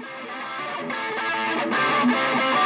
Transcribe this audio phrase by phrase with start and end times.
[0.00, 0.12] Thank
[2.52, 2.57] you.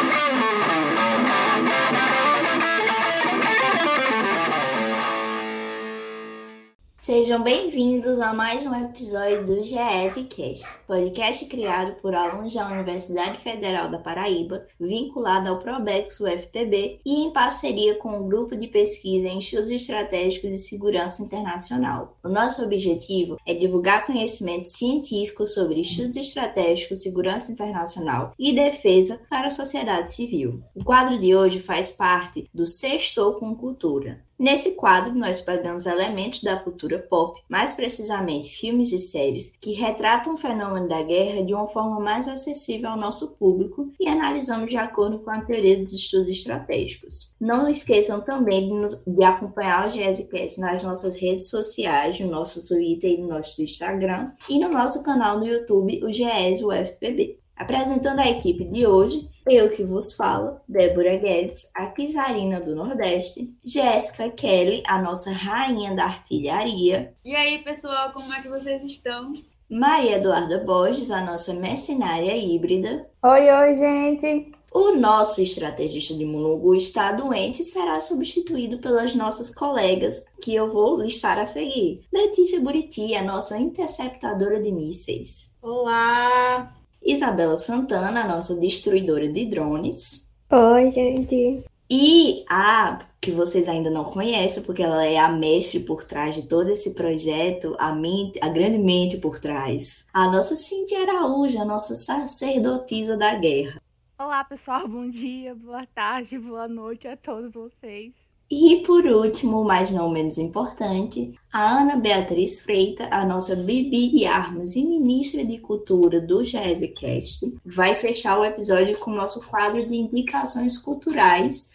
[7.02, 13.40] Sejam bem-vindos a mais um episódio do GS Cast, podcast criado por alunos da Universidade
[13.40, 19.26] Federal da Paraíba, vinculado ao Probex UFPB e em parceria com o Grupo de Pesquisa
[19.26, 22.16] em Estudos Estratégicos e Segurança Internacional.
[22.22, 29.48] O nosso objetivo é divulgar conhecimento científico sobre estudos estratégicos, segurança internacional e defesa para
[29.48, 30.62] a sociedade civil.
[30.72, 34.22] O quadro de hoje faz parte do Sextou com Cultura.
[34.42, 40.34] Nesse quadro, nós pegamos elementos da cultura pop, mais precisamente filmes e séries, que retratam
[40.34, 44.76] o fenômeno da guerra de uma forma mais acessível ao nosso público e analisamos de
[44.76, 47.32] acordo com a teoria dos estudos estratégicos.
[47.40, 52.66] Não esqueçam também de, nos, de acompanhar o GSCast nas nossas redes sociais, no nosso
[52.66, 57.38] Twitter e no nosso Instagram, e no nosso canal no YouTube, o GES UFPB.
[57.54, 63.52] Apresentando a equipe de hoje, eu que vos falo, Débora Guedes, a Pisarina do Nordeste,
[63.64, 67.14] Jéssica Kelly, a nossa rainha da artilharia.
[67.24, 69.32] E aí, pessoal, como é que vocês estão?
[69.68, 73.08] Maria Eduarda Borges, a nossa mercenária híbrida.
[73.22, 74.52] Oi, oi, gente!
[74.74, 80.66] O nosso estrategista de Mulungu está doente e será substituído pelas nossas colegas, que eu
[80.66, 82.00] vou listar a seguir.
[82.12, 85.54] Letícia Buriti, a nossa interceptadora de mísseis.
[85.60, 86.81] Olá!
[87.04, 90.30] Isabela Santana, a nossa destruidora de drones.
[90.50, 91.64] Oi, gente.
[91.90, 96.42] E a que vocês ainda não conhecem, porque ela é a mestre por trás de
[96.42, 100.08] todo esse projeto, a, mente, a grande mente por trás.
[100.12, 103.80] A nossa Cintia Araújo, a nossa sacerdotisa da guerra.
[104.18, 104.88] Olá, pessoal.
[104.88, 108.12] Bom dia, boa tarde, boa noite a todos vocês.
[108.54, 114.26] E por último, mas não menos importante, a Ana Beatriz Freita, a nossa Bibi de
[114.26, 119.88] Armas e ministra de Cultura do GESECast, vai fechar o episódio com o nosso quadro
[119.88, 121.70] de indicações culturais.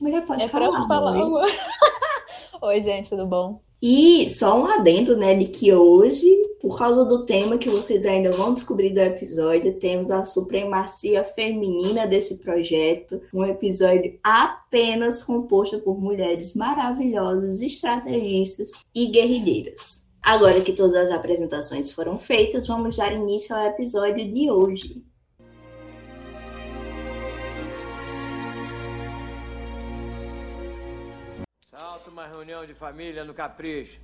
[0.00, 0.88] Mulher, pode é falar.
[0.88, 1.28] falar.
[1.28, 1.52] Oi.
[2.62, 3.60] Oi, gente, tudo bom?
[3.82, 6.26] E só um adendo, né, de que hoje,
[6.60, 12.06] por causa do tema que vocês ainda vão descobrir do episódio, temos a supremacia feminina
[12.06, 20.06] desse projeto, um episódio apenas composto por mulheres maravilhosas, estrategistas e guerrilheiras.
[20.22, 25.05] Agora que todas as apresentações foram feitas, vamos dar início ao episódio de hoje.
[32.16, 34.00] Salta uma reunião de família no Capricho.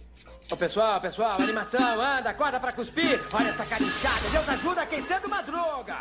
[0.50, 3.18] Ô pessoal, pessoal, animação, anda, acorda pra cuspir.
[3.32, 5.96] Olha essa carinchada, Deus ajuda quem cedo madruga.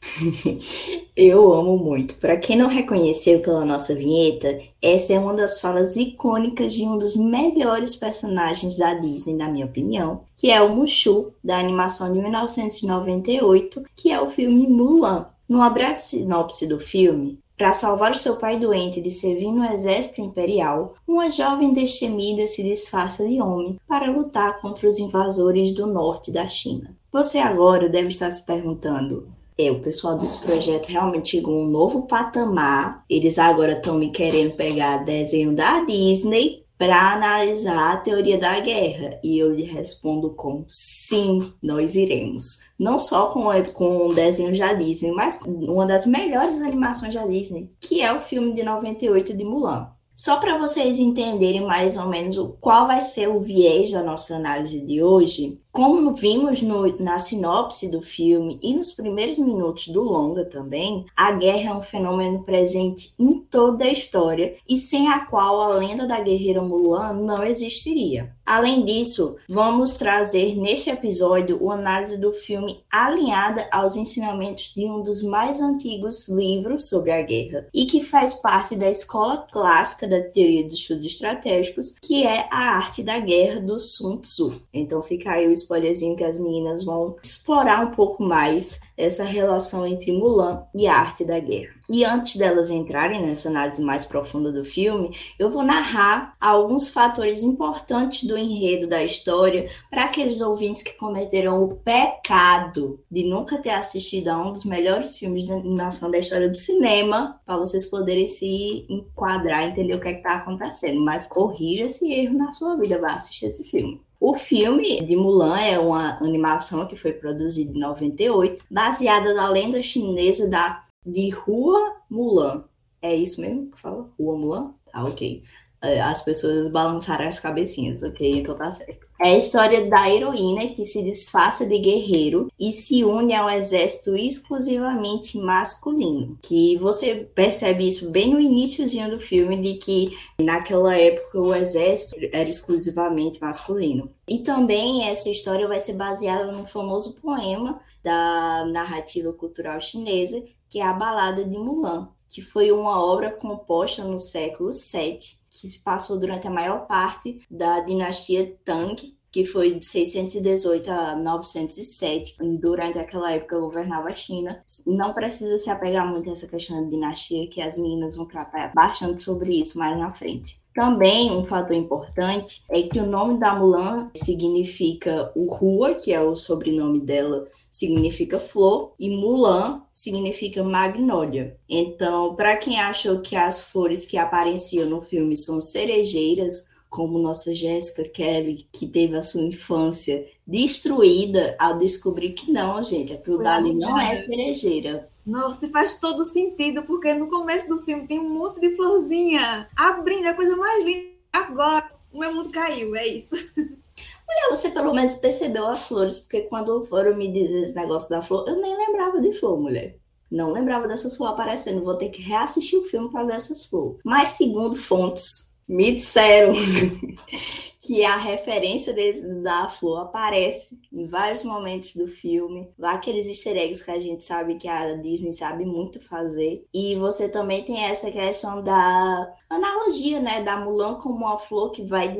[1.14, 2.14] Eu amo muito.
[2.14, 6.96] Para quem não reconheceu pela nossa vinheta, essa é uma das falas icônicas de um
[6.96, 12.18] dos melhores personagens da Disney, na minha opinião, que é o Mushu, da animação de
[12.18, 15.26] 1998, que é o filme Mulan.
[15.46, 20.20] No breve sinopse do filme, para salvar o seu pai doente de servir no exército
[20.20, 26.30] imperial, uma jovem destemida se disfarça de homem para lutar contra os invasores do norte
[26.30, 26.94] da China.
[27.12, 31.68] Você agora deve estar se perguntando: é, o pessoal desse projeto realmente chegou a um
[31.68, 33.04] novo patamar.
[33.08, 39.18] Eles agora estão me querendo pegar desenho da Disney para analisar a teoria da guerra.
[39.22, 42.58] E eu lhe respondo com sim, nós iremos.
[42.78, 48.00] Não só com, com desenho da Disney, mas uma das melhores animações da Disney, que
[48.00, 49.90] é o filme de 98 de Mulan.
[50.14, 54.84] Só para vocês entenderem mais ou menos qual vai ser o viés da nossa análise
[54.84, 60.44] de hoje, como vimos no, na sinopse do filme e nos primeiros minutos do longa
[60.44, 65.62] também, a guerra é um fenômeno presente em toda a história e sem a qual
[65.62, 68.34] a lenda da guerreira Mulan não existiria.
[68.44, 75.02] Além disso, vamos trazer neste episódio uma análise do filme alinhada aos ensinamentos de um
[75.02, 80.20] dos mais antigos livros sobre a guerra e que faz parte da escola clássica da
[80.20, 84.60] teoria dos estudos estratégicos, que é a arte da guerra do Sun Tzu.
[84.74, 89.86] Então fica aí o spoilerzinho que as meninas vão explorar um pouco mais essa relação
[89.86, 91.74] entre Mulan e a arte da guerra.
[91.88, 97.42] E antes delas entrarem nessa análise mais profunda do filme, eu vou narrar alguns fatores
[97.42, 103.70] importantes do enredo da história para aqueles ouvintes que cometeram o pecado de nunca ter
[103.70, 108.26] assistido a um dos melhores filmes de animação da história do cinema, para vocês poderem
[108.26, 111.04] se enquadrar, entender o que é está acontecendo.
[111.04, 114.00] Mas corrija esse erro na sua vida, vá assistir esse filme.
[114.24, 119.82] O filme de Mulan é uma animação que foi produzida em 98, baseada na lenda
[119.82, 122.62] chinesa da de Rua Mulan.
[123.02, 124.08] É isso mesmo que fala?
[124.16, 124.74] Rua Mulan?
[124.92, 125.42] Ah, ok.
[125.82, 128.38] É, as pessoas balançaram as cabecinhas, ok?
[128.38, 129.08] Então tá certo.
[129.24, 134.16] É a história da heroína que se disfarça de guerreiro e se une ao exército
[134.16, 136.36] exclusivamente masculino.
[136.42, 142.16] Que você percebe isso bem no iníciozinho do filme, de que naquela época o exército
[142.32, 144.12] era exclusivamente masculino.
[144.26, 150.80] E também essa história vai ser baseada no famoso poema da narrativa cultural chinesa, que
[150.80, 155.78] é a Balada de Mulan, que foi uma obra composta no século VII que se
[155.78, 158.96] passou durante a maior parte da dinastia Tang,
[159.30, 162.36] que foi de 618 a 907.
[162.58, 164.60] Durante aquela época governava a China.
[164.84, 168.72] Não precisa se apegar muito a essa questão de dinastia, que as meninas vão tratar
[168.74, 170.60] bastante sobre isso mais na frente.
[170.74, 176.20] Também um fator importante é que o nome da Mulan significa o Rua, que é
[176.20, 181.58] o sobrenome dela, significa flor, e Mulan significa magnólia.
[181.68, 187.54] Então, para quem achou que as flores que apareciam no filme são cerejeiras, como nossa
[187.54, 193.74] Jéssica Kelly, que teve a sua infância destruída ao descobrir que não, gente, aquilo dali
[193.74, 195.08] não é cerejeira.
[195.24, 200.26] Nossa, faz todo sentido, porque no começo do filme tem um monte de florzinha abrindo,
[200.26, 201.12] é a coisa mais linda.
[201.32, 203.34] Agora, o meu mundo caiu, é isso.
[203.56, 208.22] Mulher, você pelo menos percebeu as flores, porque quando foram me dizer esse negócio da
[208.22, 209.98] flor, eu nem lembrava de flor, mulher.
[210.30, 211.84] Não lembrava dessas flores aparecendo.
[211.84, 213.98] Vou ter que reassistir o filme para ver essas flores.
[214.02, 216.52] Mas, segundo fontes, me disseram
[217.82, 218.94] que a referência
[219.42, 224.54] da flor aparece em vários momentos do filme, aqueles easter eggs que a gente sabe
[224.56, 226.64] que a Disney sabe muito fazer.
[226.72, 231.84] E você também tem essa questão da analogia, né, da Mulan como uma flor que
[231.84, 232.14] vai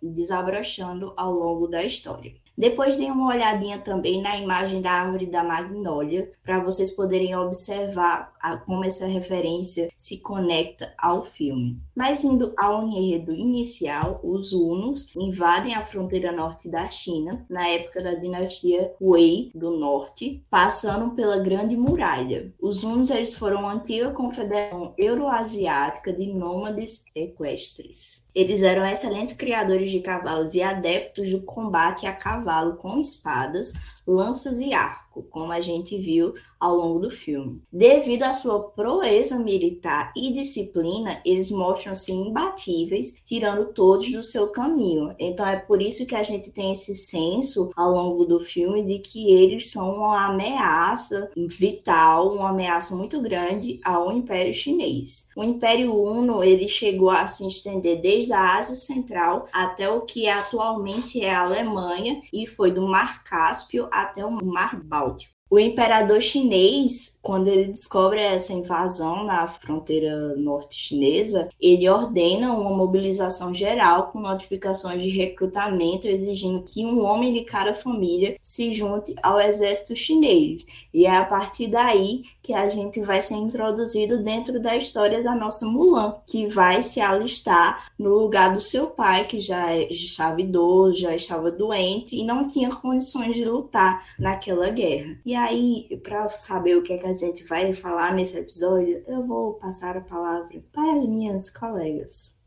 [0.00, 2.41] desabrochando ao longo da história.
[2.56, 8.32] Depois dê uma olhadinha também na imagem da árvore da magnólia, para vocês poderem observar
[8.40, 11.80] a, como essa referência se conecta ao filme.
[11.94, 18.02] Mas indo ao enredo inicial, os hunos invadem a fronteira norte da China, na época
[18.02, 22.52] da dinastia Wei do Norte, passando pela Grande Muralha.
[22.60, 28.28] Os hunos eles foram uma antiga confederação euroasiática de nômades equestres.
[28.34, 33.72] Eles eram excelentes criadores de cavalos e adeptos do combate a cavalo com espadas,
[34.06, 36.32] lanças e arco, como a gente viu
[36.62, 37.60] ao longo do filme.
[37.72, 45.12] Devido à sua proeza militar e disciplina, eles mostram-se imbatíveis, tirando todos do seu caminho.
[45.18, 49.00] Então é por isso que a gente tem esse senso ao longo do filme de
[49.00, 55.30] que eles são uma ameaça vital, uma ameaça muito grande ao Império Chinês.
[55.36, 60.28] O Império Uno ele chegou a se estender desde a Ásia Central até o que
[60.28, 65.31] atualmente é a Alemanha e foi do Mar Cáspio até o Mar Báltico.
[65.52, 72.74] O imperador chinês, quando ele descobre essa invasão na fronteira norte chinesa, ele ordena uma
[72.74, 79.14] mobilização geral com notificações de recrutamento exigindo que um homem de cada família se junte
[79.22, 80.64] ao exército chinês.
[80.94, 85.34] E é a partir daí que a gente vai ser introduzido dentro da história da
[85.34, 90.40] nossa Mulan, que vai se alistar no lugar do seu pai, que já, é, estava
[90.40, 95.16] idoso, já estava doente e não tinha condições de lutar naquela guerra.
[95.24, 99.24] E aí, para saber o que, é que a gente vai falar nesse episódio, eu
[99.26, 102.41] vou passar a palavra para as minhas colegas.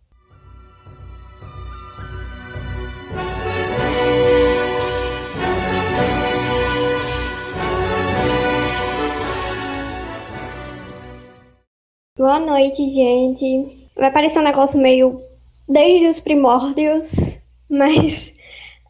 [12.18, 13.90] Boa noite, gente.
[13.94, 15.22] Vai parecer um negócio meio
[15.68, 18.34] desde os primórdios, mas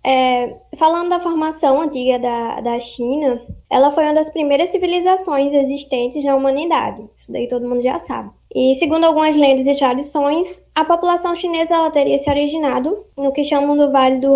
[0.05, 6.23] é, falando da formação antiga da, da China, ela foi uma das primeiras civilizações existentes
[6.23, 7.03] na humanidade.
[7.15, 8.29] Isso daí todo mundo já sabe.
[8.55, 13.43] E segundo algumas lendas e tradições, a população chinesa ela teria se originado no que
[13.43, 14.33] chamam do Vale do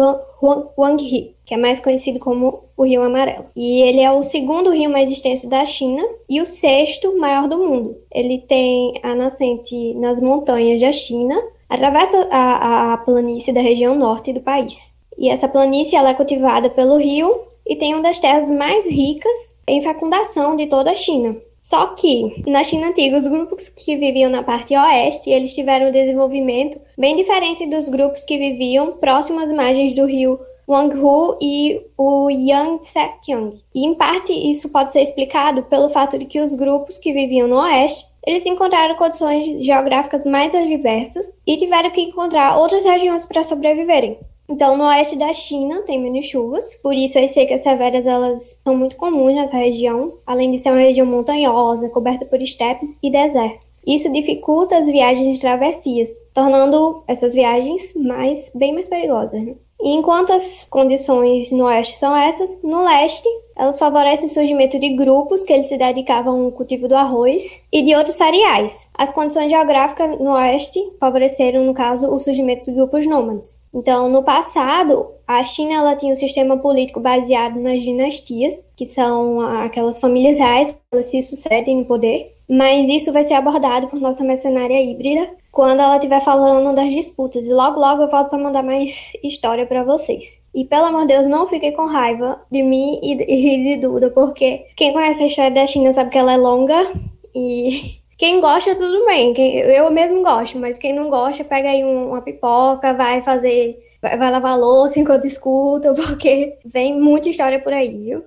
[0.77, 3.45] Huanghe, que é mais conhecido como o Rio Amarelo.
[3.55, 7.59] E ele é o segundo rio mais extenso da China e o sexto maior do
[7.59, 7.95] mundo.
[8.13, 14.33] Ele tem a nascente nas montanhas da China, atravessa a, a planície da região norte
[14.33, 14.93] do país.
[15.17, 19.55] E essa planície ela é cultivada pelo rio e tem uma das terras mais ricas
[19.65, 21.38] em fecundação de toda a China.
[21.69, 25.91] Só que, na China antiga, os grupos que viviam na parte oeste, eles tiveram um
[25.91, 32.27] desenvolvimento bem diferente dos grupos que viviam próximo às margens do rio Wanghu e o
[32.27, 33.61] Yangtze-Kiang.
[33.75, 37.47] E, em parte, isso pode ser explicado pelo fato de que os grupos que viviam
[37.47, 43.43] no oeste, eles encontraram condições geográficas mais adversas e tiveram que encontrar outras regiões para
[43.43, 44.17] sobreviverem.
[44.49, 48.75] Então, no oeste da China tem menos chuvas, por isso as secas severas elas são
[48.75, 53.75] muito comuns nessa região, além de ser uma região montanhosa, coberta por estepes e desertos.
[53.85, 59.39] Isso dificulta as viagens de travessias, tornando essas viagens mais bem mais perigosas.
[59.39, 59.55] Né?
[59.81, 63.27] E enquanto as condições no oeste são essas, no leste
[63.59, 67.81] elas favorecem o surgimento de grupos que eles se dedicavam ao cultivo do arroz e
[67.81, 68.89] de outros cereais.
[68.98, 73.62] As condições geográficas no oeste favoreceram, no caso, o surgimento de grupos nômades.
[73.74, 79.41] Então, no passado, a China ela tinha um sistema político baseado nas dinastias, que são
[79.41, 82.38] aquelas famílias reais que se sucedem no poder.
[82.49, 87.45] Mas isso vai ser abordado por nossa mercenária híbrida, quando ela estiver falando das disputas.
[87.45, 90.39] E logo, logo eu volto para mandar mais história para vocês.
[90.53, 94.65] E pelo amor de Deus, não fiquem com raiva de mim e de Duda, porque
[94.75, 96.91] quem conhece a história da China sabe que ela é longa
[97.35, 99.33] e quem gosta, tudo bem.
[99.37, 103.77] eu mesmo gosto, mas quem não gosta, pega aí uma pipoca, vai fazer.
[104.01, 108.23] Vai, lavar louça enquanto escuta, porque vem muita história por aí, viu?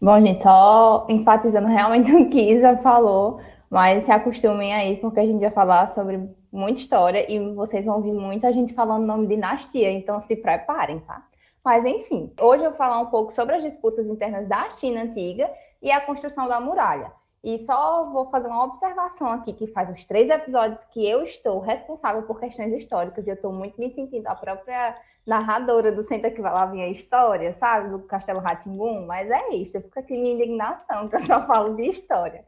[0.00, 5.26] Bom, gente, só enfatizando realmente o que Isa falou, mas se acostumem aí, porque a
[5.26, 6.20] gente vai falar sobre
[6.52, 10.36] muita história e vocês vão ouvir muita gente falando o nome de dinastia, então se
[10.36, 11.26] preparem, tá?
[11.64, 15.50] Mas enfim, hoje eu vou falar um pouco sobre as disputas internas da China antiga
[15.82, 17.12] e a construção da muralha.
[17.42, 21.60] E só vou fazer uma observação aqui, que faz uns três episódios que eu estou
[21.60, 26.30] responsável por questões históricas e eu estou muito me sentindo a própria narradora do Senta
[26.30, 27.90] que vai lá vir a história, sabe?
[27.90, 31.76] Do Castelo Ratimbum, mas é isso, eu fico aqui minha indignação, que eu só falo
[31.76, 32.44] de história.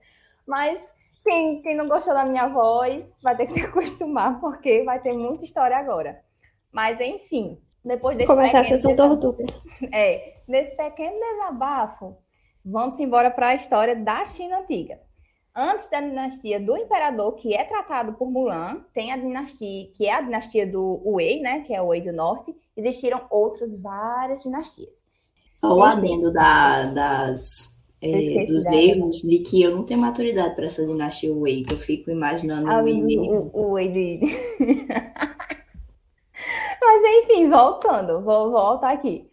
[0.47, 0.83] Mas
[1.23, 5.13] quem, quem não gostou da minha voz vai ter que se acostumar, porque vai ter
[5.13, 6.21] muita história agora.
[6.73, 8.75] Mas, enfim, depois desse Começar pequeno...
[8.75, 9.47] a sessão tortura.
[9.93, 12.17] É, nesse pequeno desabafo,
[12.64, 15.00] vamos embora para a história da China Antiga.
[15.55, 20.14] Antes da dinastia do imperador, que é tratado por Mulan, tem a dinastia, que é
[20.14, 25.05] a dinastia do Wei, né, que é o Wei do Norte, existiram outras várias dinastias.
[25.57, 30.67] Só o adendo da, das, é, dos erros de que eu não tenho maturidade para
[30.67, 33.19] essa dinastia Wei, que eu fico imaginando ah, o Wei.
[33.19, 34.21] O, o Wei de...
[36.81, 39.30] Mas enfim, voltando, vou voltar aqui.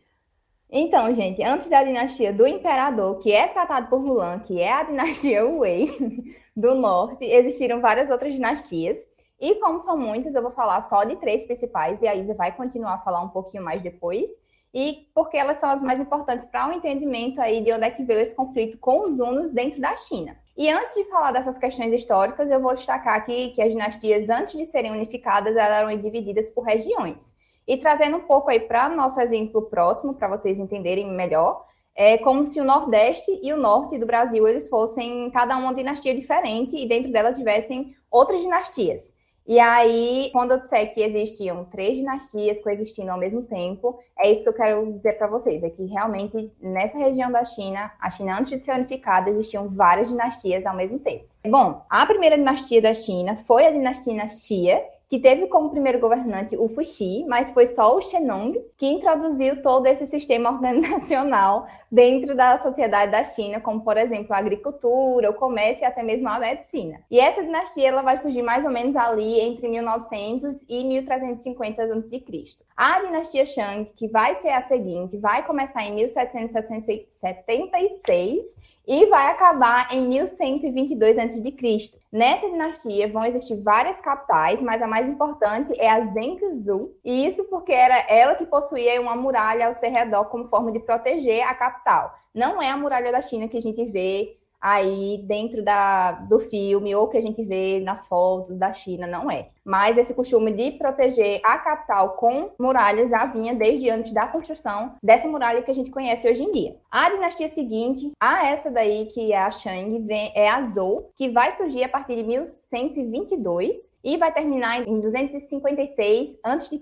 [0.69, 4.83] Então, gente, antes da dinastia do imperador, que é tratado por Mulan, que é a
[4.83, 5.87] dinastia Wei
[6.55, 9.07] do norte, existiram várias outras dinastias.
[9.39, 12.55] E como são muitas, eu vou falar só de três principais e a Isa vai
[12.55, 14.29] continuar a falar um pouquinho mais depois.
[14.73, 17.89] E porque elas são as mais importantes para o um entendimento aí de onde é
[17.89, 20.37] que veio esse conflito com os hunos dentro da China.
[20.57, 24.57] E antes de falar dessas questões históricas, eu vou destacar aqui que as dinastias, antes
[24.57, 27.37] de serem unificadas, elas eram divididas por regiões.
[27.67, 32.45] E trazendo um pouco aí para nosso exemplo próximo, para vocês entenderem melhor, é como
[32.45, 36.87] se o Nordeste e o Norte do Brasil eles fossem cada uma dinastia diferente e
[36.87, 39.17] dentro dela tivessem outras dinastias.
[39.47, 44.43] E aí, quando eu disser que existiam três dinastias coexistindo ao mesmo tempo, é isso
[44.43, 48.37] que eu quero dizer para vocês: é que realmente nessa região da China, a China
[48.37, 51.25] antes de ser unificada, existiam várias dinastias ao mesmo tempo.
[51.47, 56.57] Bom, a primeira dinastia da China foi a dinastia Xia, que teve como primeiro governante
[56.57, 62.57] o Fuxi, mas foi só o Shenong que introduziu todo esse sistema organizacional dentro da
[62.57, 66.99] sociedade da China, como por exemplo a agricultura, o comércio e até mesmo a medicina.
[67.09, 72.57] E essa dinastia ela vai surgir mais ou menos ali entre 1900 e 1350 a.C.
[72.75, 79.93] A dinastia Shang, que vai ser a seguinte, vai começar em 1776 e vai acabar
[79.93, 81.99] em 1122 a.C.
[82.09, 87.43] Nessa dinastia vão existir várias capitais, mas a mais importante é a Zhengzhou, e isso
[87.49, 91.53] porque era ela que possuía uma muralha ao seu redor como forma de proteger a
[91.53, 92.15] capital.
[92.33, 96.95] Não é a muralha da China que a gente vê aí dentro da, do filme
[96.95, 99.49] ou que a gente vê nas fotos da China, não é.
[99.67, 104.95] Mas esse costume de proteger a capital com muralhas já vinha desde antes da construção
[105.03, 106.77] dessa muralha que a gente conhece hoje em dia.
[106.89, 111.29] A dinastia seguinte, a essa daí que é a Shang, vem, é a Zhou, que
[111.29, 116.79] vai surgir a partir de 1122 e vai terminar em 256 a.C.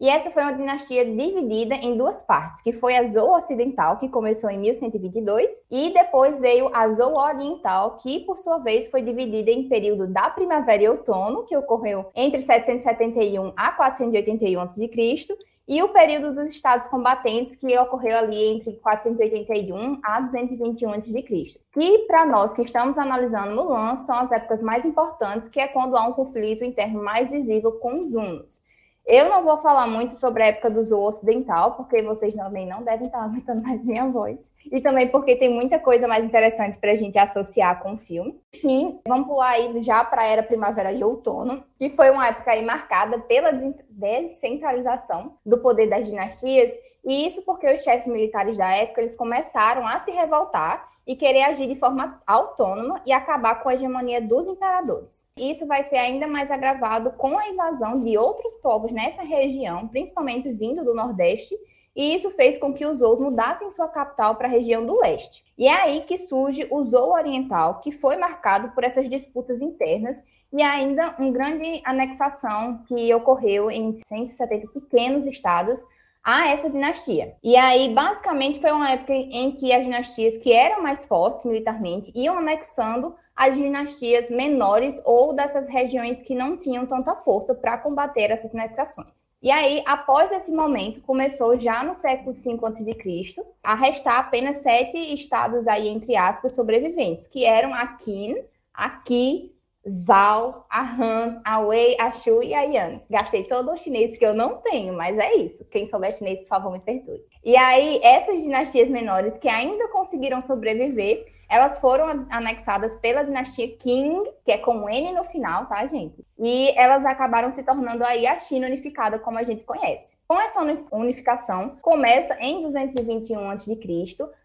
[0.00, 4.08] E essa foi uma dinastia dividida em duas partes, que foi a Zhou Ocidental, que
[4.08, 9.50] começou em 1122, e depois veio a Zhou Oriental, que por sua vez foi dividida
[9.50, 15.36] em período da primavera e outono, que ocorreu entre 771 a 481 a.C.,
[15.68, 21.60] e o período dos estados combatentes, que ocorreu ali entre 481 a 221 a.C.
[21.72, 25.96] Que, para nós que estamos analisando Mulan, são as épocas mais importantes, que é quando
[25.96, 28.62] há um conflito interno mais visível com os hunos.
[29.06, 32.82] Eu não vou falar muito sobre a época do Zou Ocidental, porque vocês também não
[32.82, 34.52] devem estar aguentando mais minha voz.
[34.70, 38.40] E também porque tem muita coisa mais interessante para a gente associar com o filme.
[38.54, 42.52] Enfim, vamos pular aí já para a era primavera e outono, que foi uma época
[42.52, 46.72] aí marcada pela descentralização do poder das dinastias
[47.04, 51.42] e isso porque os chefes militares da época eles começaram a se revoltar e querer
[51.42, 55.30] agir de forma autônoma e acabar com a hegemonia dos imperadores.
[55.36, 60.52] Isso vai ser ainda mais agravado com a invasão de outros povos nessa região, principalmente
[60.52, 61.56] vindo do Nordeste,
[61.94, 65.44] e isso fez com que os Zous mudassem sua capital para a região do leste.
[65.58, 70.24] E é aí que surge o Zou Oriental, que foi marcado por essas disputas internas
[70.52, 75.84] e ainda uma grande anexação que ocorreu em 170 pequenos estados
[76.24, 77.34] a essa dinastia.
[77.42, 82.12] E aí, basicamente, foi uma época em que as dinastias que eram mais fortes militarmente
[82.14, 88.30] iam anexando as dinastias menores ou dessas regiões que não tinham tanta força para combater
[88.30, 89.26] essas anexações.
[89.42, 93.42] E aí, após esse momento, começou já no século V a.C.
[93.62, 98.36] a restar apenas sete estados aí, entre aspas, sobreviventes, que eram Akin,
[98.74, 99.51] Aki,
[99.88, 103.00] Zhao, a Han, a Wei, a Shu e a Yan.
[103.10, 105.68] Gastei todo o chinês que eu não tenho, mas é isso.
[105.68, 107.20] Quem souber chinês, por favor, me perdoe.
[107.44, 114.22] E aí, essas dinastias menores que ainda conseguiram sobreviver, elas foram anexadas pela dinastia Qing,
[114.44, 116.24] que é com N no final, tá, gente?
[116.38, 120.16] E elas acabaram se tornando aí a China unificada, como a gente conhece.
[120.26, 120.60] Com essa
[120.92, 123.76] unificação, começa em 221 a.C.,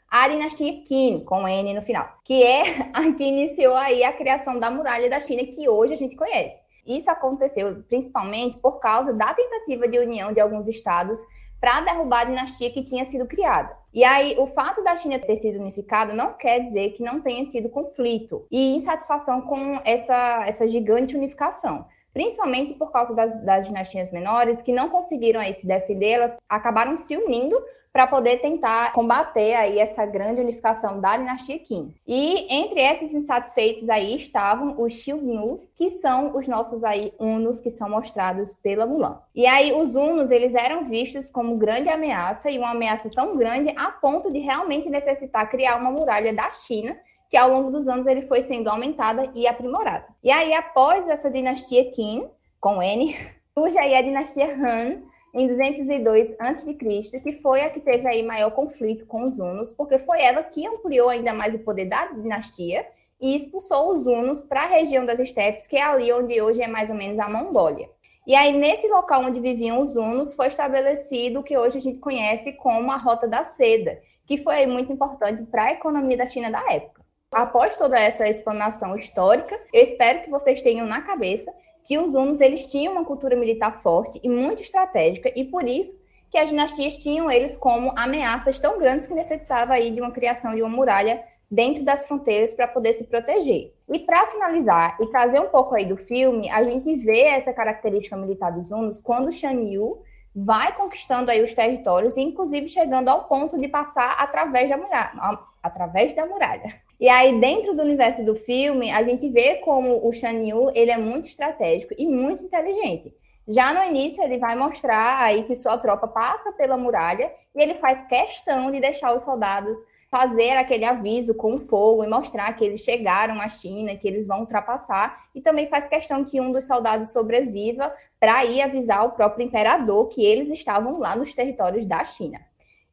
[0.09, 4.59] a dinastia Qin, com N no final, que é a que iniciou aí a criação
[4.59, 6.65] da muralha da China que hoje a gente conhece.
[6.85, 11.17] Isso aconteceu principalmente por causa da tentativa de união de alguns estados
[11.59, 13.75] para derrubar a dinastia que tinha sido criada.
[13.93, 17.45] E aí, o fato da China ter sido unificada não quer dizer que não tenha
[17.47, 24.11] tido conflito e insatisfação com essa, essa gigante unificação principalmente por causa das, das, dinastias
[24.11, 27.57] menores que não conseguiram aí se defender, elas acabaram se unindo
[27.97, 31.95] para poder tentar combater aí essa grande unificação da dinastia Qin.
[32.05, 37.71] E entre esses insatisfeitos aí estavam os Xiongnu's, que são os nossos aí Hunos que
[37.71, 39.19] são mostrados pela Mulan.
[39.33, 43.73] E aí os Hunos, eles eram vistos como grande ameaça e uma ameaça tão grande
[43.75, 46.95] a ponto de realmente necessitar criar uma muralha da China
[47.29, 50.07] que ao longo dos anos ele foi sendo aumentada e aprimorada.
[50.23, 52.29] E aí, após essa dinastia Qin,
[52.59, 53.15] com N,
[53.57, 55.01] surge aí a dinastia Han,
[55.33, 59.99] em 202 a.C., que foi a que teve aí maior conflito com os hunos, porque
[59.99, 62.85] foi ela que ampliou ainda mais o poder da dinastia
[63.19, 66.67] e expulsou os hunos para a região das estepes, que é ali onde hoje é
[66.67, 67.89] mais ou menos a Mongólia.
[68.25, 71.99] E aí, nesse local onde viviam os hunos, foi estabelecido o que hoje a gente
[71.99, 76.51] conhece como a Rota da Seda, que foi muito importante para a economia da China
[76.51, 76.96] da época.
[77.31, 81.53] Após toda essa explanação histórica, eu espero que vocês tenham na cabeça
[81.85, 85.99] que os hunos eles tinham uma cultura militar forte e muito estratégica e por isso
[86.31, 90.55] que as dinastias tinham eles como ameaças tão grandes que necessitava aí de uma criação
[90.55, 93.73] de uma muralha dentro das fronteiras para poder se proteger.
[93.91, 98.15] E para finalizar e trazer um pouco aí do filme, a gente vê essa característica
[98.15, 100.01] militar dos hunos quando Shan Yu
[100.33, 106.25] vai conquistando aí os territórios, inclusive chegando ao ponto de passar através da através da
[106.25, 106.86] muralha.
[106.99, 110.89] E aí, dentro do universo do filme, a gente vê como o Shan Yu, ele
[110.89, 113.13] é muito estratégico e muito inteligente.
[113.47, 117.75] Já no início, ele vai mostrar aí que sua tropa passa pela muralha e ele
[117.75, 119.77] faz questão de deixar os soldados
[120.09, 124.41] fazer aquele aviso com fogo e mostrar que eles chegaram à China, que eles vão
[124.41, 129.45] ultrapassar, e também faz questão que um dos soldados sobreviva para ir avisar o próprio
[129.45, 132.39] imperador que eles estavam lá nos territórios da China.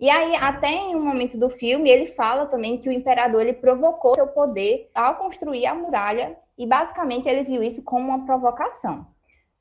[0.01, 3.53] E aí, até em um momento do filme, ele fala também que o imperador ele
[3.53, 9.07] provocou seu poder ao construir a muralha e basicamente ele viu isso como uma provocação.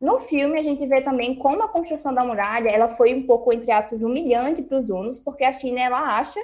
[0.02, 3.54] No filme, a gente vê também como a construção da muralha ela foi um pouco,
[3.54, 6.40] entre aspas, humilhante para os hunos, porque a China ela acha,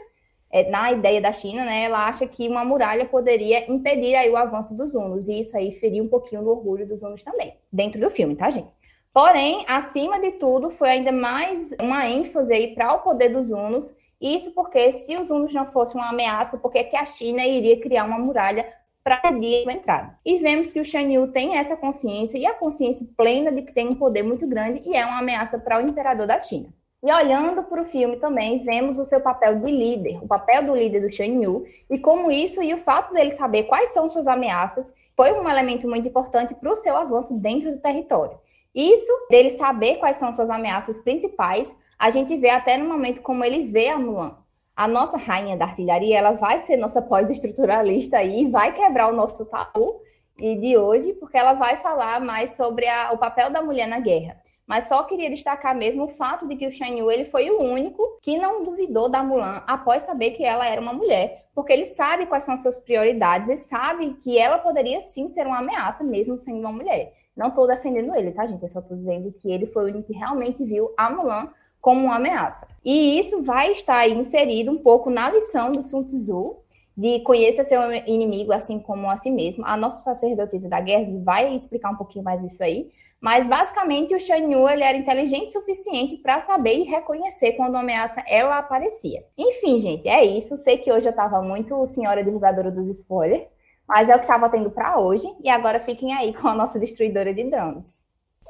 [0.49, 4.37] é, na ideia da China, né, ela acha que uma muralha poderia impedir aí o
[4.37, 7.99] avanço dos hunos, e isso aí feria um pouquinho do orgulho dos hunos também, dentro
[7.99, 8.73] do filme, tá, gente?
[9.11, 13.95] Porém, acima de tudo, foi ainda mais uma ênfase aí para o poder dos hunos.
[14.21, 18.05] Isso porque se os hunos não fossem uma ameaça, porque que a China iria criar
[18.05, 18.65] uma muralha
[19.03, 20.19] para impedir a entrada.
[20.23, 23.73] E vemos que o Shan Yu tem essa consciência e a consciência plena de que
[23.73, 26.69] tem um poder muito grande e é uma ameaça para o imperador da China.
[27.01, 30.75] E olhando para o filme também, vemos o seu papel de líder, o papel do
[30.75, 34.27] líder do Shan Yu, e como isso e o fato dele saber quais são suas
[34.27, 38.37] ameaças foi um elemento muito importante para o seu avanço dentro do território.
[38.79, 43.43] Isso, dele saber quais são suas ameaças principais, a gente vê até no momento como
[43.43, 44.37] ele vê a Mulan.
[44.73, 49.45] A nossa rainha da artilharia, ela vai ser nossa pós-estruturalista aí, vai quebrar o nosso
[49.47, 49.99] tabu
[50.37, 53.99] e de hoje, porque ela vai falar mais sobre a, o papel da mulher na
[53.99, 54.37] guerra.
[54.65, 57.61] mas só queria destacar mesmo o fato de que o Shan Yu ele foi o
[57.61, 61.83] único que não duvidou da Mulan após saber que ela era uma mulher, porque ele
[61.83, 66.01] sabe quais são as suas prioridades e sabe que ela poderia sim ser uma ameaça
[66.01, 67.18] mesmo sendo uma mulher.
[67.39, 68.61] Não estou defendendo ele, tá, gente?
[68.61, 71.49] Eu só estou dizendo que ele foi o único que realmente viu a Mulan
[71.79, 72.67] como uma ameaça.
[72.83, 76.57] E isso vai estar inserido um pouco na lição do Sun Tzu,
[76.97, 79.65] de conheça seu inimigo assim como a si mesmo.
[79.65, 82.91] A nossa sacerdotisa da guerra vai explicar um pouquinho mais isso aí.
[83.21, 87.69] Mas basicamente o Shan Yu ele era inteligente o suficiente para saber e reconhecer quando
[87.69, 89.23] uma ameaça ela aparecia.
[89.37, 90.57] Enfim, gente, é isso.
[90.57, 93.47] Sei que hoje eu estava muito senhora divulgadora dos spoilers,
[93.89, 95.27] mas é o que estava tendo para hoje.
[95.43, 98.03] E agora fiquem aí com a nossa destruidora de drones.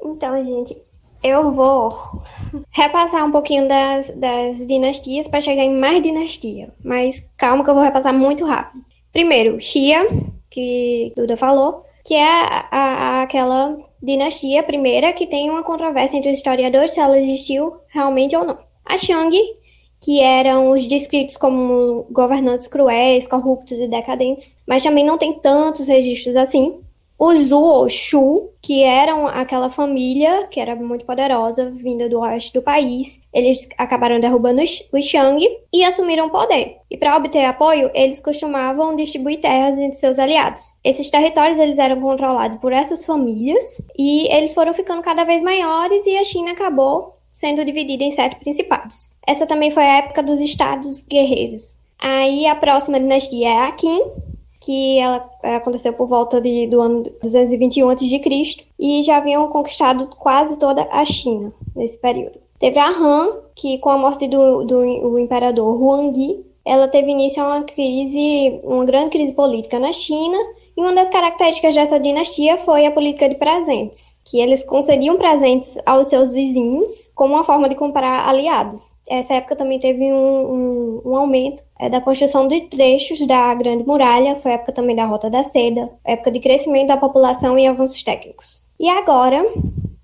[0.03, 0.77] Então, gente,
[1.23, 2.21] eu vou
[2.69, 6.73] repassar um pouquinho das, das dinastias para chegar em mais dinastia.
[6.83, 8.83] Mas calma que eu vou repassar muito rápido.
[9.13, 10.05] Primeiro, Xia,
[10.49, 16.31] que Duda falou, que é a, a, aquela dinastia primeira que tem uma controvérsia entre
[16.31, 18.57] os historiadores se ela existiu realmente ou não.
[18.85, 19.37] A Shang,
[20.01, 25.87] que eram os descritos como governantes cruéis, corruptos e decadentes, mas também não tem tantos
[25.87, 26.79] registros assim.
[27.21, 32.61] Os Zuo Shu, que eram aquela família que era muito poderosa, vinda do oeste do
[32.61, 36.77] país, eles acabaram derrubando os Shang e assumiram o poder.
[36.89, 40.63] E para obter apoio, eles costumavam distribuir terras entre seus aliados.
[40.81, 46.05] Esses territórios eles eram controlados por essas famílias e eles foram ficando cada vez maiores
[46.05, 49.11] e a China acabou sendo dividida em sete principados.
[49.25, 51.77] Essa também foi a época dos estados guerreiros.
[51.97, 54.01] Aí a próxima dinastia é a Qin,
[54.59, 58.65] que ela é, aconteceu por volta de, do ano 221 a.C.
[58.77, 62.37] e já haviam conquistado quase toda a China nesse período.
[62.59, 67.47] Teve a Han, que com a morte do, do imperador Huangdi, ela teve início a
[67.47, 70.37] uma crise, uma grande crise política na China,
[70.75, 75.77] e uma das características dessa dinastia foi a política de presentes, que eles concediam presentes
[75.85, 78.95] aos seus vizinhos como uma forma de comprar aliados.
[79.07, 83.85] Essa época também teve um, um, um aumento é, da construção de trechos da Grande
[83.85, 88.03] Muralha, foi época também da Rota da Seda, época de crescimento da população e avanços
[88.03, 88.67] técnicos.
[88.79, 89.43] E agora,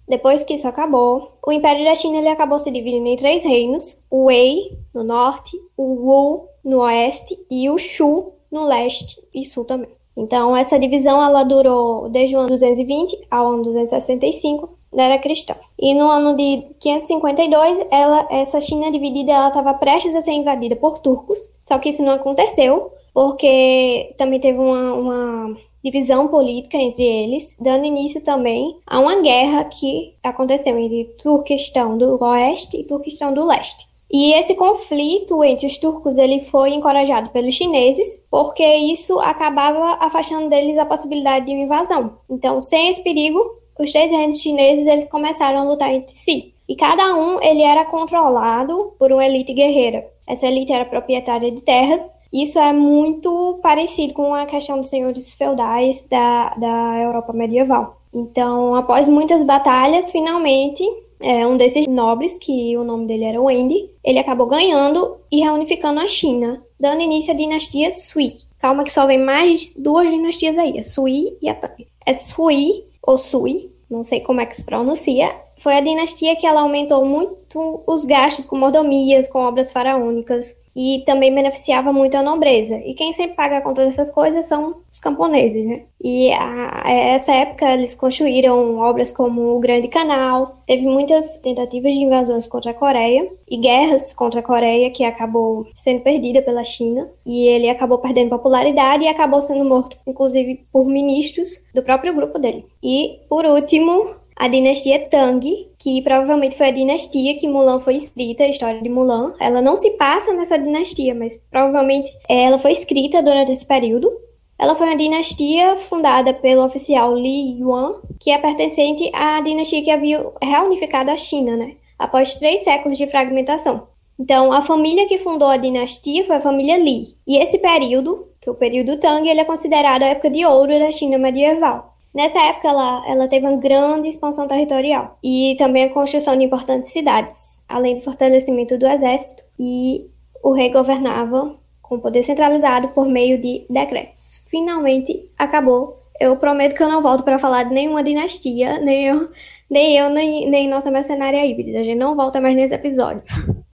[0.08, 4.04] depois que isso acabou, o Império da China ele acabou se dividindo em três reinos:
[4.10, 9.66] o Wei, no norte, o Wu, no oeste, e o Shu, no leste e sul
[9.66, 9.90] também.
[10.18, 15.56] Então, essa divisão ela durou desde o ano 220 ao ano 265 da era cristã.
[15.78, 20.76] E no ano de 552, ela, essa China dividida ela estava prestes a ser invadida
[20.76, 27.04] por turcos, só que isso não aconteceu, porque também teve uma, uma divisão política entre
[27.04, 33.34] eles, dando início também a uma guerra que aconteceu entre Turquestão do Oeste e Turquestão
[33.34, 33.86] do Leste.
[34.18, 40.48] E esse conflito entre os turcos ele foi encorajado pelos chineses, porque isso acabava afastando
[40.48, 42.14] deles a possibilidade de uma invasão.
[42.30, 43.42] Então, sem esse perigo,
[43.78, 46.54] os três reinos chineses eles começaram a lutar entre si.
[46.66, 50.10] E cada um ele era controlado por uma elite guerreira.
[50.26, 52.02] Essa elite era proprietária de terras.
[52.32, 57.98] Isso é muito parecido com a questão dos senhores feudais da, da Europa medieval.
[58.14, 60.86] Então, após muitas batalhas, finalmente
[61.20, 66.00] é, um desses nobres, que o nome dele era Wendy, ele acabou ganhando e reunificando
[66.00, 68.34] a China, dando início à dinastia Sui.
[68.60, 71.88] Calma que só vem mais duas dinastias aí, a Sui e a Tang.
[72.06, 76.46] É Sui, ou Sui, não sei como é que se pronuncia, foi a dinastia que
[76.46, 82.22] ela aumentou muito os gastos com mordomias, com obras faraônicas, e também beneficiava muito a
[82.22, 82.76] nobreza.
[82.86, 85.84] E quem sempre paga a conta dessas coisas são os camponeses, né?
[86.04, 91.94] E a, a essa época eles construíram obras como o Grande Canal, teve muitas tentativas
[91.94, 96.64] de invasões contra a Coreia e guerras contra a Coreia que acabou sendo perdida pela
[96.66, 102.14] China e ele acabou perdendo popularidade e acabou sendo morto, inclusive por ministros do próprio
[102.14, 102.66] grupo dele.
[102.84, 105.40] E por último, a dinastia Tang,
[105.80, 109.34] que provavelmente foi a dinastia que Mulan foi escrita, a história de Mulan.
[109.40, 114.12] Ela não se passa nessa dinastia, mas provavelmente ela foi escrita durante esse período.
[114.60, 119.92] Ela foi uma dinastia fundada pelo oficial Li Yuan, que é pertencente à dinastia que
[119.92, 121.76] havia reunificado a China, né?
[121.98, 123.88] Após três séculos de fragmentação.
[124.18, 127.16] Então, a família que fundou a dinastia foi a família Li.
[127.28, 130.78] E esse período, que é o período Tang, ele é considerado a época de ouro
[130.80, 131.95] da China medieval.
[132.16, 136.94] Nessa época, ela, ela teve uma grande expansão territorial e também a construção de importantes
[136.94, 140.10] cidades, além do fortalecimento do exército, e
[140.42, 144.46] o rei governava com poder centralizado por meio de decretos.
[144.50, 146.02] Finalmente acabou.
[146.18, 149.30] Eu prometo que eu não volto para falar de nenhuma dinastia, nem eu,
[149.70, 151.80] nem eu, nem, nem nossa mercenária híbrida.
[151.80, 153.24] A gente não volta mais nesse episódio.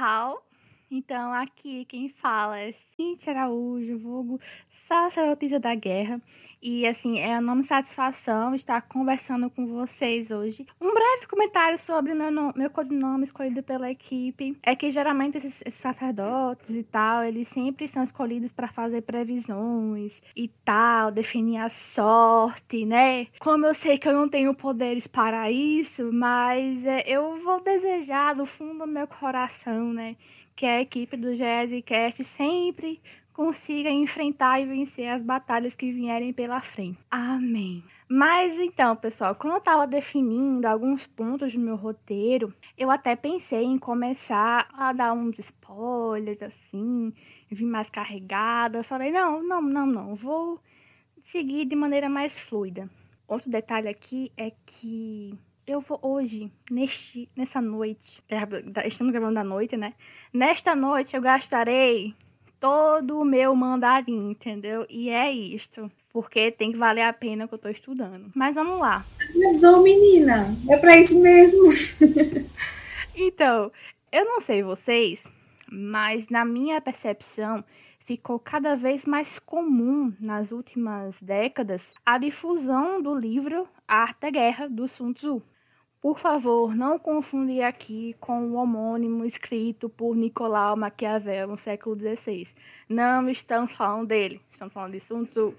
[0.00, 0.42] Hao.
[0.90, 4.40] Então, aqui quem fala é Cintia Araújo, vulgo
[4.90, 6.20] sacerdotisa da guerra.
[6.60, 10.66] E, assim, é uma enorme satisfação estar conversando com vocês hoje.
[10.80, 14.58] Um breve comentário sobre meu, nome, meu codinome escolhido pela equipe.
[14.62, 20.20] É que, geralmente, esses, esses sacerdotes e tal, eles sempre são escolhidos para fazer previsões
[20.34, 23.28] e tal, definir a sorte, né?
[23.38, 28.34] Como eu sei que eu não tenho poderes para isso, mas é, eu vou desejar
[28.34, 30.16] do fundo do meu coração, né?
[30.56, 31.28] que a equipe do
[31.86, 33.00] Cast sempre
[33.32, 36.98] consiga enfrentar e vencer as batalhas que vierem pela frente.
[37.10, 37.82] Amém.
[38.08, 43.62] Mas então, pessoal, quando eu estava definindo alguns pontos do meu roteiro, eu até pensei
[43.62, 47.12] em começar a dar uns spoilers assim,
[47.48, 48.82] vir mais carregada.
[48.82, 50.60] Falei, não, não, não, não, vou
[51.22, 52.90] seguir de maneira mais fluida.
[53.28, 58.20] Outro detalhe aqui é que eu vou hoje, neste, nessa noite,
[58.84, 59.94] estamos gravando da noite, né?
[60.32, 62.12] Nesta noite eu gastarei
[62.60, 64.86] todo o meu mandarim, entendeu?
[64.88, 65.90] E é isto.
[66.12, 68.30] Porque tem que valer a pena que eu tô estudando.
[68.34, 69.04] Mas vamos lá.
[69.34, 71.72] Mas, ô menina, é pra isso mesmo.
[73.16, 73.72] então,
[74.12, 75.24] eu não sei vocês,
[75.70, 77.64] mas na minha percepção,
[78.00, 84.30] ficou cada vez mais comum nas últimas décadas a difusão do livro A Arte da
[84.30, 85.40] Guerra, do Sun Tzu.
[86.00, 92.48] Por favor, não confundir aqui com o homônimo escrito por Nicolau Maquiavel no século XVI.
[92.88, 95.52] Não estamos falando dele, estamos falando de Sun Tzu.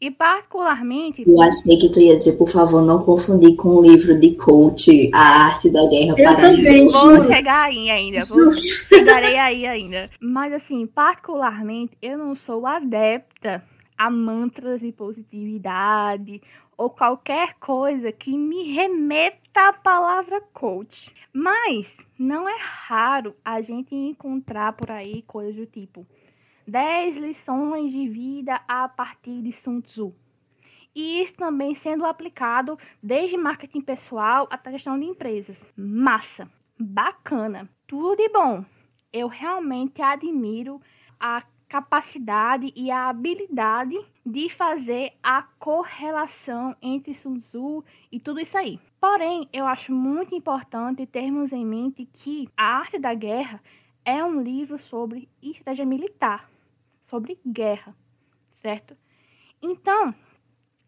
[0.00, 1.22] E particularmente.
[1.24, 5.08] Eu achei que tu ia dizer, por favor, não confundir com o livro de coach,
[5.14, 10.10] A Arte da Guerra Eu para também, Vou chegar aí ainda, vou, chegarei aí ainda.
[10.20, 13.62] Mas assim, particularmente, eu não sou adepta
[13.96, 16.42] a mantras e positividade
[16.82, 21.14] ou qualquer coisa que me remeta à palavra coach.
[21.32, 26.04] Mas não é raro a gente encontrar por aí coisas do tipo
[26.66, 30.12] 10 lições de vida a partir de Sun Tzu.
[30.92, 35.62] E isso também sendo aplicado desde marketing pessoal até gestão de empresas.
[35.76, 38.64] Massa, bacana, tudo de bom.
[39.12, 40.80] Eu realmente admiro
[41.20, 47.82] a capacidade e a habilidade de fazer a correlação entre Sun Tzu
[48.12, 48.78] e tudo isso aí.
[49.00, 53.58] Porém, eu acho muito importante termos em mente que A Arte da Guerra
[54.04, 56.46] é um livro sobre estratégia militar,
[57.00, 57.96] sobre guerra,
[58.50, 58.94] certo?
[59.62, 60.14] Então,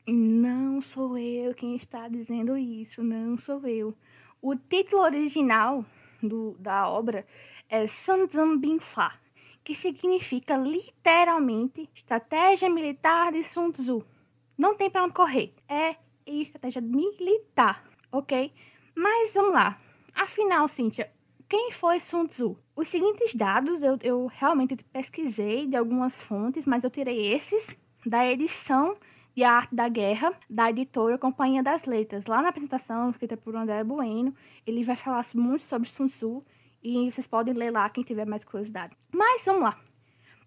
[0.07, 3.97] não sou eu quem está dizendo isso, não sou eu.
[4.43, 5.83] O título original
[6.23, 7.27] do, da obra
[7.71, 9.24] é Sun Tzu Bin Fa,
[9.65, 14.05] que significa literalmente estratégia militar de Sun Tzu.
[14.57, 15.55] Não tem para onde correr.
[15.67, 15.97] É
[16.27, 18.53] estratégia militar, ok?
[18.95, 19.81] Mas vamos lá.
[20.15, 21.11] Afinal, Cíntia,
[21.49, 22.59] quem foi Sun Tzu?
[22.77, 28.27] Os seguintes dados eu, eu realmente pesquisei de algumas fontes, mas eu tirei esses da
[28.31, 28.97] edição
[29.35, 32.27] de A Arte da Guerra, da editora Companhia das Letras.
[32.27, 34.35] Lá na apresentação, escrita por André Bueno,
[34.67, 36.43] ele vai falar muito sobre Sun Tzu
[36.85, 38.95] e vocês podem ler lá quem tiver mais curiosidade.
[39.11, 39.81] Mas vamos lá.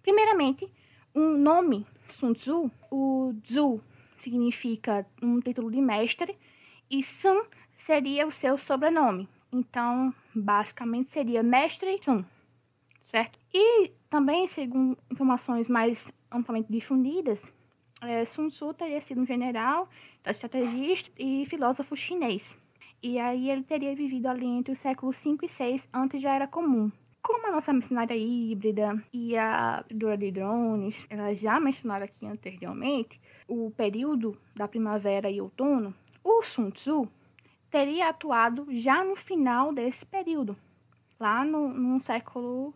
[0.04, 0.72] Primeiramente,
[1.16, 3.82] um nome Sun Tzu, o Tzu
[4.18, 6.38] significa um título de mestre
[6.90, 7.44] e Sun
[7.78, 9.28] seria o seu sobrenome.
[9.52, 12.24] Então, basicamente seria mestre Sun,
[13.02, 13.40] certo?
[13.54, 17.52] E também, segundo informações mais amplamente difundidas,
[18.02, 19.90] é, Sun Tzu teria sido um general,
[20.26, 22.58] estrategista e filósofo chinês.
[23.02, 26.48] E aí ele teria vivido ali entre os séculos 5 e 6 antes já era
[26.48, 26.92] comum.
[27.22, 33.20] Como a nossa mercenária híbrida e a criadora de drones, elas já mencionaram aqui anteriormente,
[33.48, 37.08] o período da primavera e outono, o Sun Tzu
[37.70, 40.58] teria atuado já no final desse período,
[41.20, 42.74] lá no, no século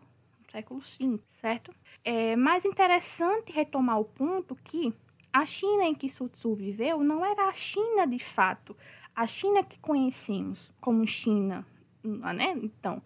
[0.50, 1.74] século V, certo?
[2.04, 4.92] É mais interessante retomar o ponto que
[5.32, 8.76] a China em que Sun Tzu viveu não era a China de fato,
[9.14, 11.66] a China que conhecemos como China,
[12.02, 12.58] né?
[12.62, 13.02] Então,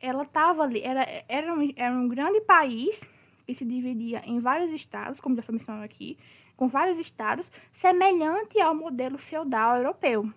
[0.00, 3.08] ela estava ali, era, era, um, era um grande país
[3.46, 6.16] que se dividia em vários estados, como já foi mencionado aqui,
[6.56, 10.30] com vários estados, semelhante ao modelo feudal europeu.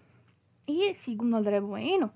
[0.67, 2.11] E, segundo André Bueno,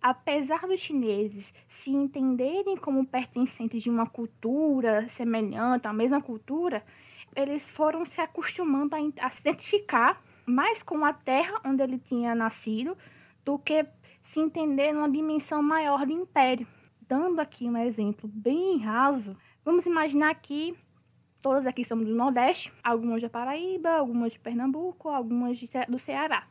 [0.00, 6.84] apesar dos chineses se entenderem como pertencentes de uma cultura semelhante, à mesma cultura,
[7.34, 12.34] eles foram se acostumando a, a se identificar mais com a terra onde ele tinha
[12.34, 12.96] nascido
[13.44, 13.86] do que
[14.22, 16.66] se entender numa dimensão maior de império.
[17.08, 20.74] Dando aqui um exemplo bem raso, vamos imaginar que
[21.40, 26.46] todas aqui somos do Nordeste, algumas da Paraíba, algumas de Pernambuco, algumas do Ceará.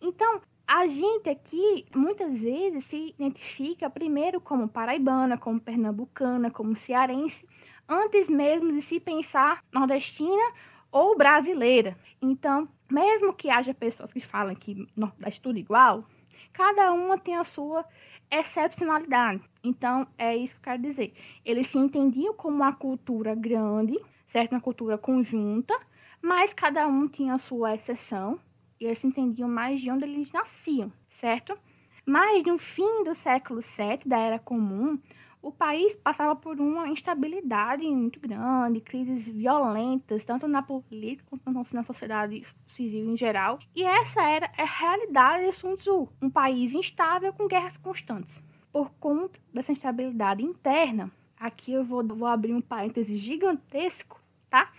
[0.00, 7.46] Então, A gente aqui, muitas vezes, se identifica primeiro como paraibana, como pernambucana, como cearense,
[7.88, 10.52] antes mesmo de se pensar nordestina
[10.92, 11.96] ou brasileira.
[12.20, 16.04] Então, mesmo que haja pessoas que falam que Nordeste tudo igual,
[16.52, 17.84] cada uma tem a sua
[18.30, 19.42] excepcionalidade.
[19.64, 21.14] Então, é isso que eu quero dizer.
[21.44, 24.52] Eles se entendiam como uma cultura grande, certo?
[24.52, 25.74] Uma cultura conjunta,
[26.20, 28.38] mas cada um tinha a sua exceção
[28.78, 31.56] e eles se entendiam mais de onde eles nasciam, certo?
[32.04, 34.98] Mas no fim do século VII, da Era Comum,
[35.42, 41.82] o país passava por uma instabilidade muito grande, crises violentas, tanto na política quanto na
[41.82, 43.58] sociedade civil em geral.
[43.74, 48.40] E essa era a realidade de Sun Tzu, um país instável com guerras constantes.
[48.72, 54.70] Por conta dessa instabilidade interna, aqui eu vou, vou abrir um parêntese gigantesco, tá?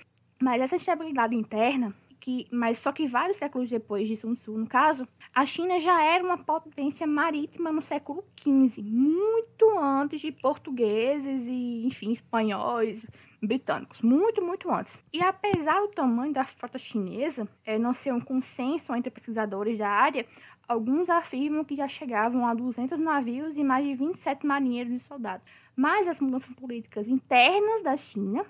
[0.42, 4.66] Mas essa instabilidade interna que, mas só que vários séculos depois de Sun Tzu, no
[4.66, 5.06] caso,
[5.36, 11.86] a China já era uma potência marítima no século XV, muito antes de portugueses e,
[11.86, 13.06] enfim, espanhóis,
[13.42, 15.04] britânicos, muito, muito antes.
[15.12, 19.90] E apesar do tamanho da frota chinesa é, não ser um consenso entre pesquisadores da
[19.90, 20.26] área,
[20.66, 25.50] alguns afirmam que já chegavam a 200 navios e mais de 27 marinheiros e soldados.
[25.76, 28.46] Mas as mudanças políticas internas da China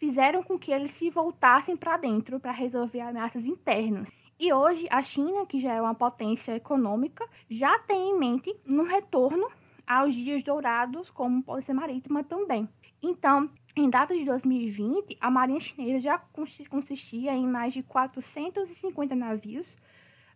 [0.00, 4.08] fizeram com que eles se voltassem para dentro para resolver ameaças internas.
[4.38, 8.82] E hoje a China, que já é uma potência econômica, já tem em mente um
[8.82, 9.46] retorno
[9.86, 12.66] aos dias dourados como potência marítima também.
[13.02, 16.18] Então, em data de 2020, a Marinha Chinesa já
[16.70, 19.76] consistia em mais de 450 navios,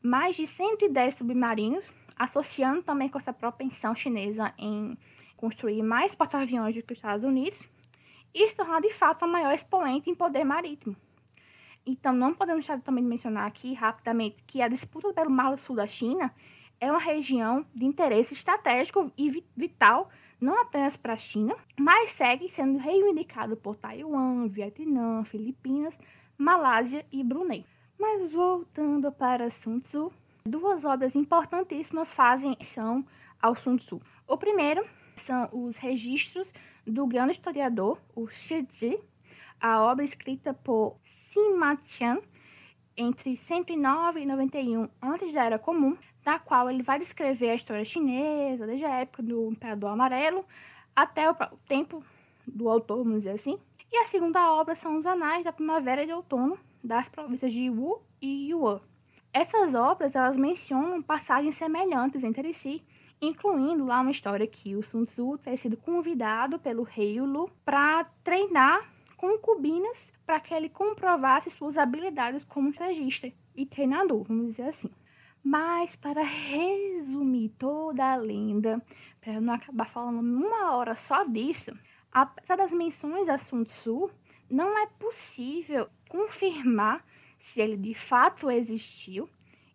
[0.03, 4.99] mais de 110 submarinos, associando também com essa propensão chinesa em
[5.37, 7.67] construir mais porta-aviões do que os Estados Unidos,
[8.35, 10.97] e se tornar de fato a maior expoente em poder marítimo.
[11.87, 15.61] Então, não podemos deixar também de mencionar aqui rapidamente que a disputa pelo Mar do
[15.61, 16.35] Sul da China
[16.81, 22.49] é uma região de interesse estratégico e vital não apenas para a China, mas segue
[22.49, 25.99] sendo reivindicado por Taiwan, Vietnã, Filipinas,
[26.37, 27.65] Malásia e Brunei.
[27.99, 30.13] Mas voltando para Sun Tzu,
[30.45, 33.05] duas obras importantíssimas fazem menção
[33.41, 34.03] ao Sun Tzu.
[34.27, 34.85] O primeiro
[35.17, 36.53] são os registros
[36.87, 38.99] do grande historiador, o Shiji,
[39.61, 42.21] a obra escrita por Sima Qian
[42.97, 47.85] entre 109 e 91 antes da Era Comum, da qual ele vai descrever a história
[47.85, 50.45] chinesa, desde a época do Imperador Amarelo
[50.95, 51.35] até o
[51.67, 52.05] tempo
[52.47, 53.59] do autor, vamos dizer assim.
[53.91, 57.71] E a segunda obra são os Anais da Primavera e de Outono das províncias de
[57.71, 58.81] Wu e Yuan.
[59.33, 62.85] Essas obras elas mencionam passagens semelhantes entre si,
[63.21, 68.05] incluindo lá uma história que o Sun Tzu ter sido convidado pelo rei Lu para
[68.23, 74.91] treinar concubinas para que ele comprovasse suas habilidades como regista e treinador, vamos dizer assim.
[75.43, 78.83] Mas para resumir toda a lenda,
[79.21, 81.77] para não acabar falando uma hora só disso,
[82.13, 84.11] apesar das menções a Sun Tzu,
[84.51, 87.05] não é possível confirmar
[87.39, 89.29] se ele de fato existiu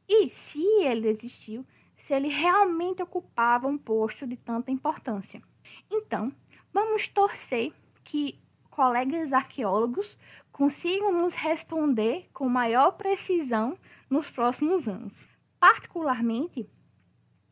[0.08, 1.66] e se ele existiu,
[2.10, 5.44] se ele realmente ocupava um posto de tanta importância.
[5.92, 6.34] Então,
[6.74, 7.72] vamos torcer
[8.04, 8.42] que
[8.72, 10.18] colegas arqueólogos
[10.52, 13.78] consigam nos responder com maior precisão
[14.10, 15.24] nos próximos anos.
[15.60, 16.68] Particularmente,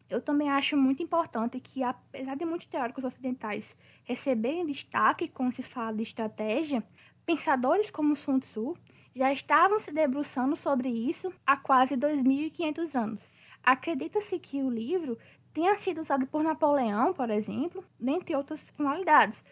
[0.10, 5.62] eu também acho muito importante que, apesar de muitos teóricos ocidentais receberem destaque quando se
[5.62, 6.84] fala de estratégia,
[7.28, 8.76] pensadores como Sun Tzu
[9.16, 13.37] já estavam se debruçando sobre isso há quase 2.500 anos.
[13.68, 15.18] Acredita-se que o livro
[15.54, 19.44] tenha sido usado por Napoleão, por exemplo, dentre outras personalidades,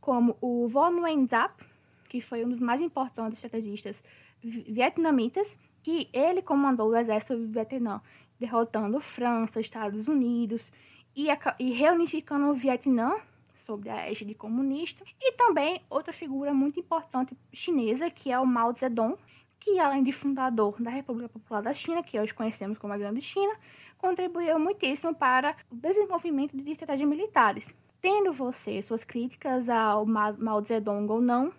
[0.00, 1.62] como o Von Nguyen Giap,
[2.08, 4.02] que foi um dos mais importantes estrategistas
[4.42, 8.00] vietnamitas, que ele comandou o exército Vietnã,
[8.40, 10.72] derrotando França, Estados Unidos
[11.14, 11.26] e,
[11.58, 13.16] e reunificando o Vietnã
[13.54, 15.04] sobre a égide comunista.
[15.20, 19.18] E também outra figura muito importante chinesa, que é o Mao Zedong,
[19.58, 23.20] que além de fundador da República Popular da China, que hoje conhecemos como a Grande
[23.20, 23.54] China,
[23.96, 27.74] contribuiu muitíssimo para o desenvolvimento de estratégias militares.
[28.00, 31.52] Tendo você suas críticas ao Mao Zedong ou não,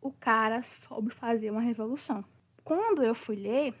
[0.00, 2.24] o cara soube fazer uma revolução.
[2.62, 3.74] Quando eu fui ler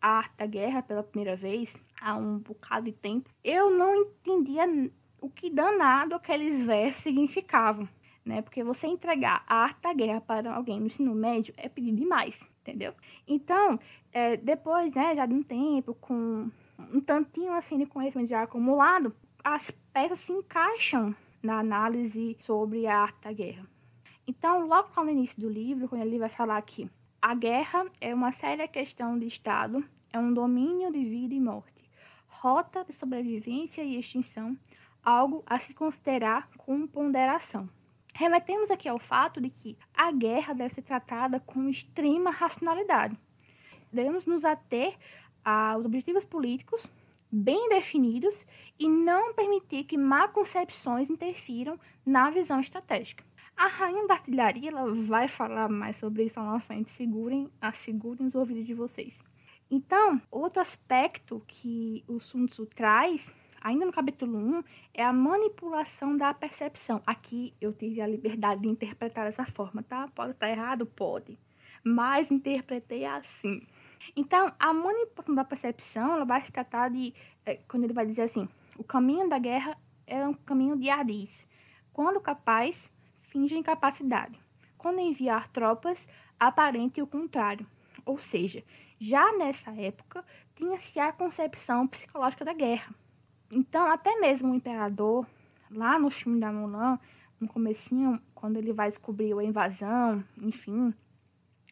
[0.00, 4.64] a Arte da Guerra pela primeira vez, há um bocado de tempo, eu não entendia
[5.20, 7.88] o que danado aqueles versos significavam
[8.24, 8.42] né?
[8.42, 12.48] Porque você entregar a arte da guerra para alguém no ensino médio é pedir demais,
[12.62, 12.94] entendeu?
[13.26, 13.78] Então,
[14.12, 16.50] é, depois, né, já de um tempo, com
[16.92, 22.98] um tantinho assim de conhecimento já acumulado, as peças se encaixam na análise sobre a
[22.98, 23.66] arte da guerra.
[24.26, 26.88] Então, logo no início do livro, quando ele vai falar que
[27.20, 31.72] a guerra é uma séria questão de Estado, é um domínio de vida e morte.
[32.28, 34.54] rota de sobrevivência e extinção,
[35.02, 37.66] algo a se considerar com ponderação.
[38.16, 43.18] Remetemos aqui ao fato de que a guerra deve ser tratada com extrema racionalidade.
[43.92, 44.96] Devemos nos ater
[45.44, 46.88] aos objetivos políticos
[47.30, 48.46] bem definidos
[48.78, 53.24] e não permitir que má concepções interfiram na visão estratégica.
[53.56, 56.90] A rainha da artilharia ela vai falar mais sobre isso lá na frente.
[56.90, 59.20] Segurem, assegurem os ouvidos de vocês.
[59.68, 63.32] Então, outro aspecto que o Sun Tzu traz,
[63.64, 67.02] ainda no capítulo 1, é a manipulação da percepção.
[67.06, 70.06] Aqui eu tive a liberdade de interpretar dessa forma, tá?
[70.14, 70.84] Pode estar errado?
[70.84, 71.38] Pode.
[71.82, 73.66] Mas interpretei assim.
[74.14, 77.14] Então, a manipulação da percepção, ela vai se tratar de,
[77.46, 78.46] é, quando ele vai dizer assim,
[78.76, 81.48] o caminho da guerra é um caminho de ardis.
[81.90, 82.90] Quando capaz,
[83.22, 84.38] finge incapacidade.
[84.76, 86.06] Quando enviar tropas,
[86.38, 87.66] aparente o contrário.
[88.04, 88.62] Ou seja,
[88.98, 90.22] já nessa época,
[90.54, 92.94] tinha-se a concepção psicológica da guerra.
[93.56, 95.24] Então, até mesmo o imperador,
[95.70, 96.98] lá no filme da Mulan,
[97.38, 100.92] no comecinho, quando ele vai descobrir a invasão, enfim,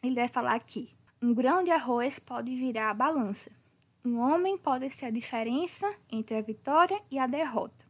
[0.01, 3.51] ele vai falar que um grão de arroz pode virar a balança.
[4.05, 7.85] Um homem pode ser a diferença entre a vitória e a derrota.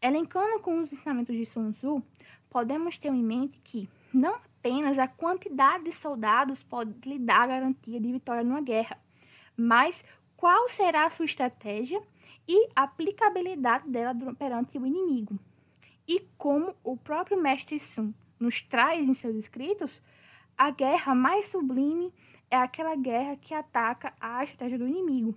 [0.00, 2.00] Elencando com os ensinamentos de Sun Tzu,
[2.48, 7.46] podemos ter em mente que não apenas a quantidade de soldados pode lhe dar a
[7.48, 8.96] garantia de vitória numa guerra,
[9.56, 10.04] mas
[10.36, 12.00] qual será a sua estratégia
[12.48, 15.38] e aplicabilidade dela perante o inimigo.
[16.06, 20.02] E como o próprio mestre Sun nos traz em seus escritos,
[20.56, 22.12] a guerra mais sublime
[22.50, 25.36] é aquela guerra que ataca a estratégia do inimigo.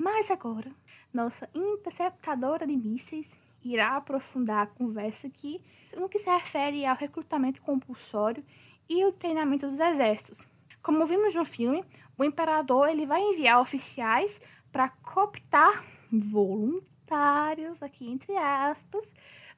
[0.00, 0.72] Mas agora,
[1.12, 5.62] nossa interceptadora de mísseis irá aprofundar a conversa aqui
[5.96, 8.44] no que se refere ao recrutamento compulsório
[8.88, 10.44] e o treinamento dos exércitos.
[10.82, 11.84] Como vimos no filme,
[12.18, 14.40] o imperador ele vai enviar oficiais
[14.72, 19.12] para cooptar voluntários, aqui entre aspas,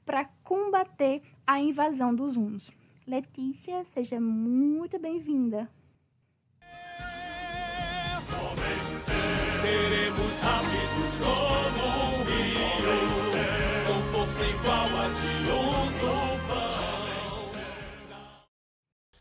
[0.05, 2.71] para combater a invasão dos hunos.
[3.07, 5.71] Letícia, seja muito bem-vinda.
[9.63, 12.97] Seremos rápidos como um rio,
[13.87, 15.34] com força igual a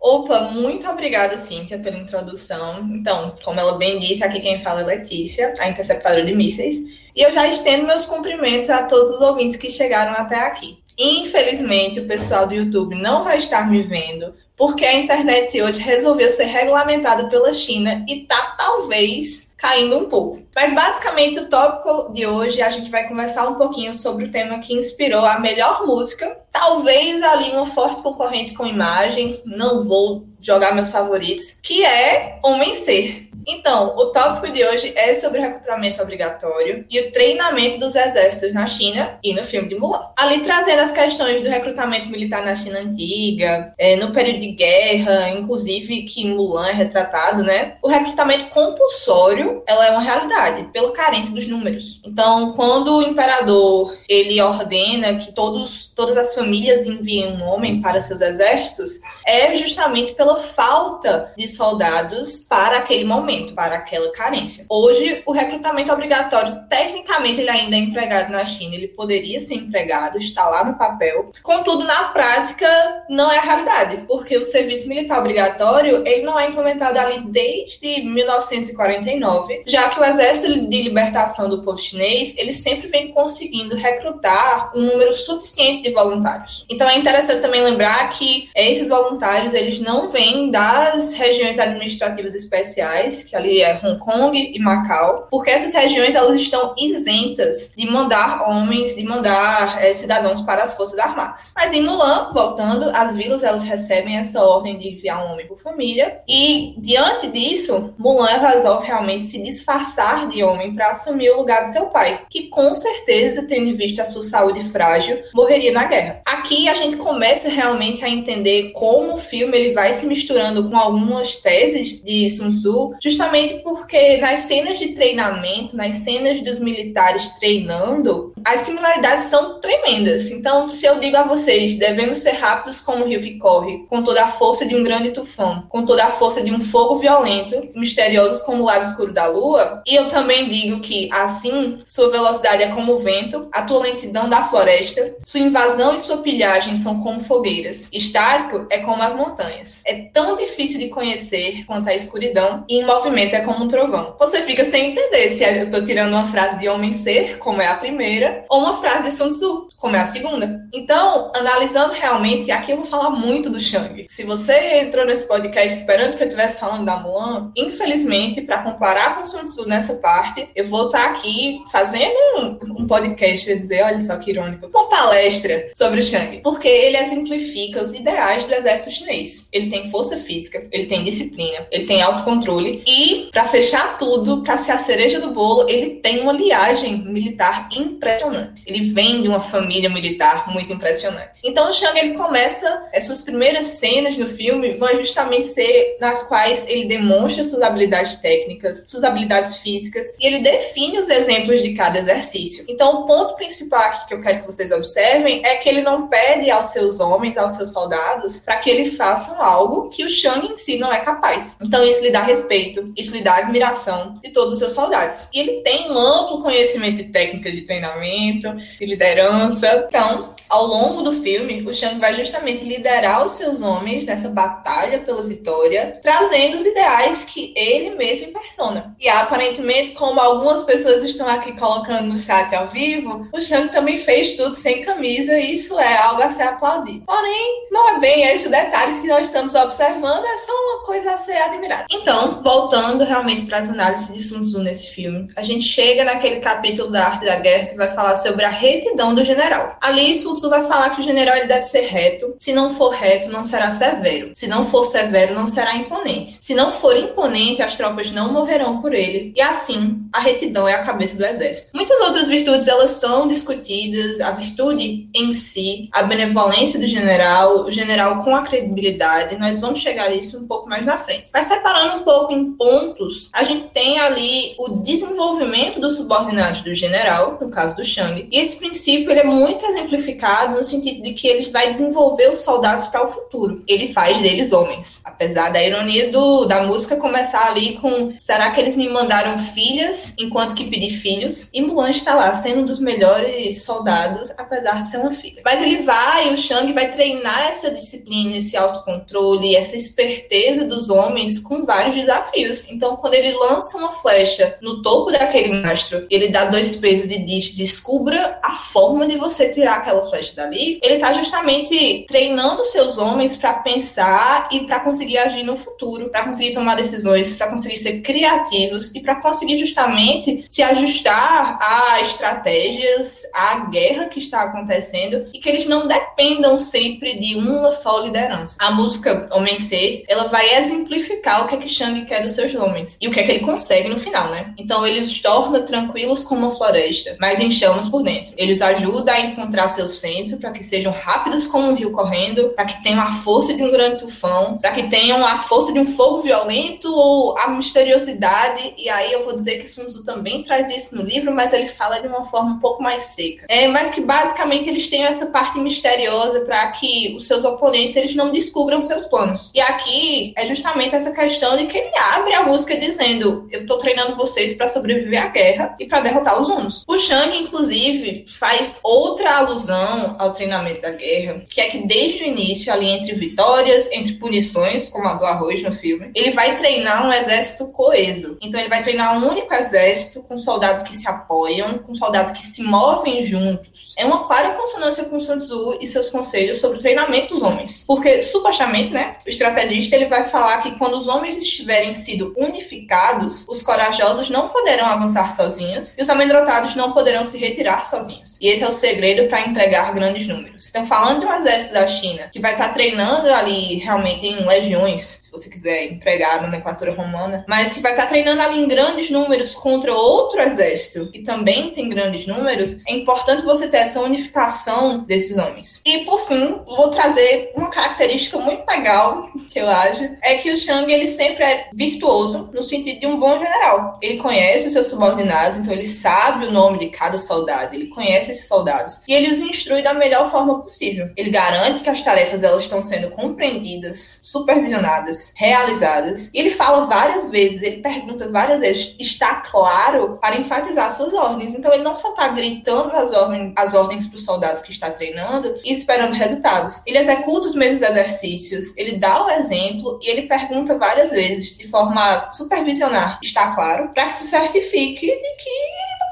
[0.04, 2.90] Opa, muito obrigada, Cíntia, pela introdução.
[2.94, 6.76] Então, como ela bem disse, aqui quem fala é Letícia, a interceptadora de mísseis.
[7.16, 10.84] E eu já estendo meus cumprimentos a todos os ouvintes que chegaram até aqui.
[11.00, 16.30] Infelizmente, o pessoal do YouTube não vai estar me vendo, porque a internet hoje resolveu
[16.30, 20.42] ser regulamentada pela China e tá talvez caindo um pouco.
[20.54, 24.60] Mas basicamente o tópico de hoje a gente vai conversar um pouquinho sobre o tema
[24.60, 30.76] que inspirou a melhor música, talvez ali uma forte concorrente com imagem, não vou jogar
[30.76, 33.30] meus favoritos, que é Homem Ser.
[33.48, 38.66] Então, o tópico de hoje é sobre recrutamento obrigatório e o treinamento dos exércitos na
[38.68, 40.12] China e no filme de Mulan.
[40.16, 45.30] Ali trazendo as questões do recrutamento militar na China antiga, é, no período de guerra,
[45.30, 47.76] inclusive que Mulan é retratado, né?
[47.82, 52.00] O recrutamento compulsório, ela é uma realidade, pela carência dos números.
[52.06, 58.02] Então, quando o imperador, ele ordena que todos, todas as famílias enviem um homem para
[58.02, 64.66] seus exércitos, é justamente pela falta de soldados para aquele momento momento para aquela carência.
[64.70, 70.18] Hoje, o recrutamento obrigatório, tecnicamente, ele ainda é empregado na China, ele poderia ser empregado,
[70.18, 71.32] está lá no papel.
[71.42, 72.68] Contudo, na prática,
[73.10, 78.04] não é a realidade, porque o serviço militar obrigatório, ele não é implementado ali desde
[78.04, 84.72] 1949, já que o Exército de Libertação do Povo Chinês, ele sempre vem conseguindo recrutar
[84.76, 86.66] um número suficiente de voluntários.
[86.70, 93.23] Então, é interessante também lembrar que esses voluntários, eles não vêm das regiões administrativas especiais,
[93.24, 98.50] que ali é Hong Kong e Macau, porque essas regiões elas estão isentas de mandar
[98.50, 101.52] homens, de mandar é, cidadãos para as forças armadas.
[101.56, 105.60] Mas em Mulan, voltando, as vilas elas recebem essa ordem de enviar um homem por
[105.60, 111.64] família e diante disso, Mulan resolve realmente se disfarçar de homem para assumir o lugar
[111.64, 115.86] do seu pai, que com certeza, tendo em vista a sua saúde frágil, morreria na
[115.86, 116.22] guerra.
[116.26, 120.78] Aqui a gente começa realmente a entender como o filme ele vai se misturando com
[120.78, 127.30] algumas teses de Sun Tzu, justamente porque nas cenas de treinamento, nas cenas dos militares
[127.40, 130.32] treinando, as similaridades são tremendas.
[130.32, 134.04] Então, se eu digo a vocês, devemos ser rápidos como o rio que corre, com
[134.04, 137.70] toda a força de um grande tufão, com toda a força de um fogo violento,
[137.76, 139.84] misteriosos como o lado escuro da lua.
[139.86, 144.28] E eu também digo que, assim, sua velocidade é como o vento, a tua lentidão
[144.28, 147.90] da floresta, sua invasão e sua pilhagem são como fogueiras.
[147.94, 149.84] Estático é como as montanhas.
[149.86, 154.16] É tão difícil de conhecer quanto a escuridão, e em movimento é como um trovão.
[154.18, 157.68] Você fica sem entender se eu tô tirando uma frase de Homem Ser, como é
[157.68, 160.66] a primeira, ou uma frase de Sun Tzu, como é a segunda.
[160.74, 164.06] Então, analisando realmente, aqui eu vou falar muito do Shang.
[164.08, 169.18] Se você entrou nesse podcast esperando que eu estivesse falando da Mulan, infelizmente, para comparar
[169.18, 173.58] com Sun Tzu nessa parte, eu vou estar tá aqui fazendo um, um podcast e
[173.58, 178.46] dizer, olha só que irônico, uma palestra sobre o Shang, porque ele exemplifica os ideais
[178.46, 179.50] do exército chinês.
[179.52, 182.93] Ele tem força física, ele tem disciplina, ele tem autocontrole e,
[183.32, 188.64] para fechar tudo, para ser a cereja do bolo, ele tem uma liagem militar impressionante.
[188.66, 191.40] Ele vem de uma família militar muito impressionante.
[191.44, 196.24] Então o Shang ele começa as suas primeiras cenas no filme vão justamente ser nas
[196.24, 201.74] quais ele demonstra suas habilidades técnicas, suas habilidades físicas e ele define os exemplos de
[201.74, 202.66] cada exercício.
[202.68, 206.08] Então o ponto principal aqui que eu quero que vocês observem é que ele não
[206.08, 210.48] pede aos seus homens, aos seus soldados, para que eles façam algo que o Shang
[210.48, 211.58] em si não é capaz.
[211.62, 215.28] Então isso lhe dá respeito, isso lhe dá admiração de todos os seus soldados.
[215.34, 219.86] E ele tem um amplo conhecimento de técnicas de treinamento, de liderança.
[219.88, 225.00] Então, ao longo do filme, o Shang vai justamente liderar os seus homens nessa batalha
[225.00, 228.96] pela vitória, trazendo os ideais que ele mesmo persona.
[229.00, 233.98] E aparentemente, como algumas pessoas estão aqui colocando no chat ao vivo, o Shang também
[233.98, 237.04] fez tudo sem camisa e isso é algo a ser aplaudido.
[237.04, 241.18] Porém, não é bem esse detalhe que nós estamos observando, é só uma coisa a
[241.18, 241.88] ser admirada.
[241.90, 246.42] Então, voltando realmente para as análises de Sun Tzu nesse filme, a gente chega naquele
[246.42, 249.76] capítulo da arte da guerra que vai falar sobre a retidão do general.
[249.82, 252.90] Ali, Sun Tzu vai falar que o general ele deve ser reto, se não for
[252.90, 254.32] reto, não será severo.
[254.34, 256.38] Se não for severo, não será imponente.
[256.42, 259.32] Se não for imponente, as tropas não morrerão por ele.
[259.36, 261.72] E assim, a retidão é a cabeça do exército.
[261.74, 267.72] Muitas outras virtudes elas são discutidas, a virtude em si, a benevolência do general, o
[267.72, 269.38] general com a credibilidade.
[269.38, 271.32] Nós vamos chegar a isso um pouco mais na frente.
[271.34, 276.76] Mas separando um pouco em pontos, a gente tem ali o desenvolvimento dos subordinados do
[276.76, 278.28] general, no caso do Shang.
[278.30, 282.40] E esse princípio ele é muito exemplificado no sentido de que ele vai desenvolver os
[282.40, 283.62] soldados para o futuro.
[283.68, 285.02] Ele faz deles homens.
[285.06, 290.14] Apesar da ironia do, da música começar ali com será que eles me mandaram filhas
[290.18, 291.50] enquanto que pedi filhos?
[291.54, 295.42] E Mulan está lá sendo um dos melhores soldados, apesar de ser uma filha.
[295.44, 301.40] Mas ele vai, o Shang vai treinar essa disciplina, esse autocontrole, essa esperteza dos homens
[301.40, 302.66] com vários desafios.
[302.70, 307.20] Então, quando ele lança uma flecha no topo daquele mastro, ele dá dois pesos e
[307.20, 310.80] diz: descubra a forma de você tirar aquela flecha dali.
[310.82, 316.24] Ele está justamente treinando seus homens para pensar e para conseguir agir no futuro, para
[316.24, 323.24] conseguir tomar decisões, para conseguir ser criativos e para conseguir justamente se ajustar a estratégias,
[323.34, 328.56] à guerra que está acontecendo e que eles não dependam sempre de uma só liderança.
[328.60, 332.54] A música Homem Ser, ela vai exemplificar o que é que Shang quer dos seus
[332.56, 334.54] homens e o que é que ele consegue no final, né?
[334.58, 338.34] Então ele os torna tranquilos como uma floresta, mas em chamas por dentro.
[338.38, 342.50] Ele os ajuda a encontrar seu centro para que sejam rápidos como um rio correndo,
[342.50, 345.80] para que tenham a força de um grande tufão, para que tenham a força de
[345.80, 348.74] um fogo violento ou a misteriosidade.
[348.78, 351.68] E aí eu vou dizer que Sun Tzu também traz isso no livro, mas ele
[351.68, 353.46] fala de uma forma um pouco mais seca.
[353.48, 358.14] É, mas que basicamente eles têm essa parte misteriosa para que os seus oponentes eles
[358.14, 359.52] não descubram seus planos.
[359.56, 363.78] E aqui é justamente essa questão de que ele abre a música dizendo: Eu tô
[363.78, 366.84] treinando vocês para sobreviver à guerra e para derrotar os hunos.
[366.88, 372.28] O Shang, inclusive, faz outra alusão ao treinamento da guerra, que é que desde o
[372.28, 377.08] início, ali entre vitórias, entre punições, como a do arroz no filme, ele vai treinar
[377.08, 378.38] um exército coeso.
[378.42, 382.44] Então ele vai treinar um único exército com soldados que se apoiam, com soldados que
[382.44, 383.94] se movem juntos.
[383.98, 387.84] É uma clara consonância com Sun Tzu e seus conselhos sobre o treinamento dos homens.
[387.86, 393.46] Porque, supostamente, né, o estrategista ele vai falar que quando os homens estiverem sido unificados,
[393.48, 398.38] os corajosos não poderão avançar sozinhos e os amedrontados não poderão se retirar sozinhos.
[398.40, 400.70] E esse é o segredo para empregar grandes números.
[400.70, 404.46] Então, falando de um exército da China que vai estar tá treinando ali realmente em
[404.46, 409.10] legiões você quiser empregar a nomenclatura romana, mas que vai estar treinando ali em grandes
[409.10, 415.00] números contra outro exército que também tem grandes números, é importante você ter essa unificação
[415.00, 415.82] desses homens.
[415.84, 420.58] E por fim, vou trazer uma característica muito legal que eu acho, é que o
[420.58, 423.98] Shang ele sempre é virtuoso no sentido de um bom general.
[424.02, 428.32] Ele conhece os seus subordinados, então ele sabe o nome de cada soldado, ele conhece
[428.32, 431.10] esses soldados e ele os instrui da melhor forma possível.
[431.16, 436.30] Ele garante que as tarefas elas estão sendo compreendidas, supervisionadas, realizadas.
[436.34, 441.56] E ele fala várias vezes, ele pergunta várias vezes, está claro para enfatizar suas ordens.
[441.56, 444.92] Então ele não só está gritando as ordens, as ordens para os soldados que está
[444.92, 446.82] treinando e esperando resultados.
[446.86, 451.68] Ele executa os mesmos exercícios, ele dá o exemplo e ele pergunta várias vezes de
[451.68, 455.50] forma supervisionar, está claro, para que se certifique de que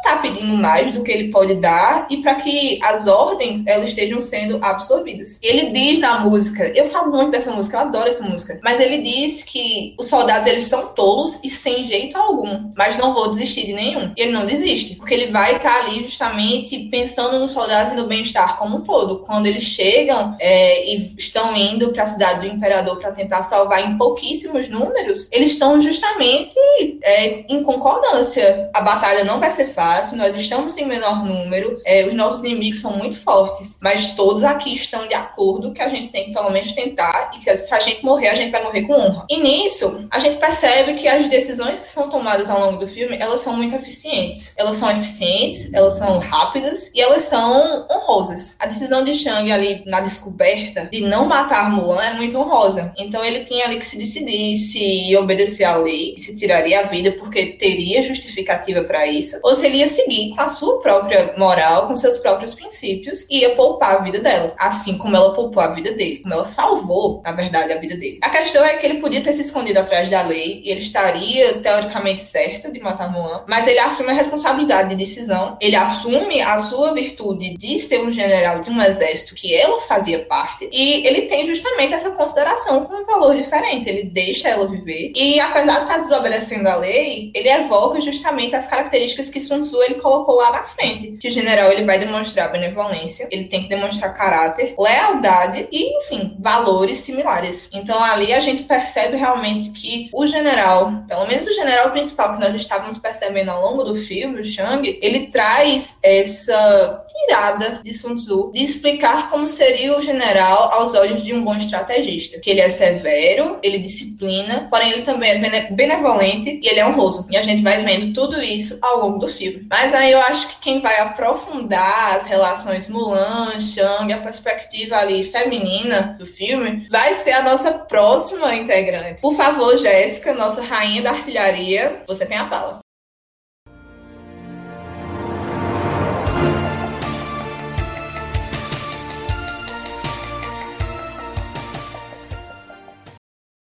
[0.01, 4.19] está pedindo mais do que ele pode dar e para que as ordens elas estejam
[4.19, 5.39] sendo absorvidas.
[5.41, 8.97] Ele diz na música, eu falo muito dessa música, eu adoro essa música, mas ele
[9.01, 13.67] diz que os soldados eles são tolos e sem jeito algum, mas não vou desistir
[13.67, 14.11] de nenhum.
[14.17, 17.95] E ele não desiste, porque ele vai estar tá ali justamente pensando nos soldados e
[17.95, 19.19] no bem-estar como um todo.
[19.19, 23.87] Quando eles chegam é, e estão indo para a cidade do imperador para tentar salvar
[23.87, 26.55] em pouquíssimos números, eles estão justamente
[27.03, 28.69] é, em concordância.
[28.73, 32.39] A batalha não vai ser fácil fácil, nós estamos em menor número, é, os nossos
[32.39, 36.33] inimigos são muito fortes, mas todos aqui estão de acordo que a gente tem que
[36.33, 39.25] pelo menos tentar e que se a gente morrer, a gente vai morrer com honra.
[39.29, 43.17] E nisso, a gente percebe que as decisões que são tomadas ao longo do filme,
[43.19, 44.53] elas são muito eficientes.
[44.55, 48.55] Elas são eficientes, elas são rápidas e elas são honrosas.
[48.59, 52.93] A decisão de Shang ali na descoberta de não matar Mulan é muito honrosa.
[52.97, 57.11] Então ele tinha ali que se decidir se obedecer à lei, se tiraria a vida
[57.11, 61.87] porque teria justificativa para isso, ou se ele ia seguir com a sua própria moral,
[61.87, 65.67] com seus próprios princípios e ia poupar a vida dela, assim como ela poupou a
[65.67, 68.19] vida dele, como ela salvou, na verdade, a vida dele.
[68.21, 71.59] A questão é que ele podia ter se escondido atrás da lei e ele estaria
[71.59, 76.59] teoricamente certo de matar Mulan, mas ele assume a responsabilidade de decisão, ele assume a
[76.59, 81.23] sua virtude de ser um general de um exército que ela fazia parte e ele
[81.23, 83.89] tem justamente essa consideração com um valor diferente.
[83.89, 88.67] Ele deixa ela viver e, apesar de estar desobedecendo a lei, ele evoca justamente as
[88.67, 91.11] características que Sun Ele colocou lá na frente.
[91.13, 96.35] Que o general ele vai demonstrar benevolência, ele tem que demonstrar caráter, lealdade e, enfim,
[96.39, 97.69] valores similares.
[97.73, 102.39] Então ali a gente percebe realmente que o general, pelo menos o general principal que
[102.39, 108.15] nós estávamos percebendo ao longo do filme, o Shang, ele traz essa tirada de Sun
[108.15, 112.39] Tzu de explicar como seria o general aos olhos de um bom estrategista.
[112.39, 117.27] Que ele é severo, ele disciplina, porém ele também é benevolente e ele é honroso.
[117.29, 119.60] E a gente vai vendo tudo isso ao longo do filme.
[119.69, 125.23] Mas aí eu acho que quem vai aprofundar as relações Mulan, Shang, a perspectiva ali
[125.23, 129.21] feminina do filme, vai ser a nossa próxima integrante.
[129.21, 132.79] Por favor, Jéssica, nossa rainha da artilharia, você tem a fala.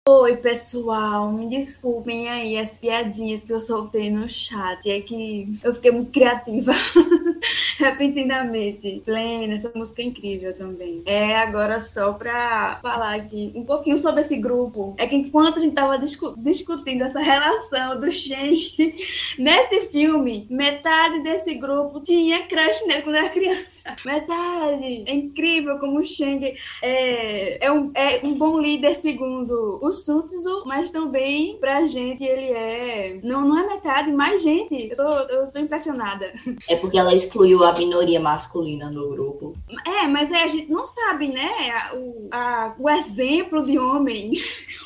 [0.06, 4.92] Oi, pessoal, me desculpem aí as piadinhas que eu soltei no chat.
[4.92, 6.74] É que eu fiquei muito criativa.
[7.78, 9.02] repentinamente.
[9.06, 11.02] Plena, essa música é incrível também.
[11.06, 14.96] É agora só pra falar aqui um pouquinho sobre esse grupo.
[14.98, 18.56] É que enquanto a gente tava discu discutindo essa relação do Shen
[19.38, 23.96] nesse filme, metade desse grupo tinha crush nele quando era criança.
[24.06, 25.04] Metade.
[25.06, 30.22] É incrível como o Shen é, é, um, é um bom líder segundo o Sun
[30.24, 33.20] Tzu, mas também pra gente ele é.
[33.24, 34.90] Não, não é metade, mais gente.
[34.90, 36.32] Eu tô, eu tô impressionada.
[36.68, 39.56] É porque ela excluiu a minoria masculina no grupo.
[39.86, 41.50] É, mas é, a gente não sabe, né?
[41.94, 44.34] O, a, o exemplo de homem.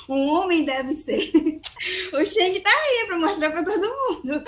[0.09, 1.19] Um homem deve ser.
[2.13, 4.43] O Sheng tá aí pra mostrar pra todo mundo.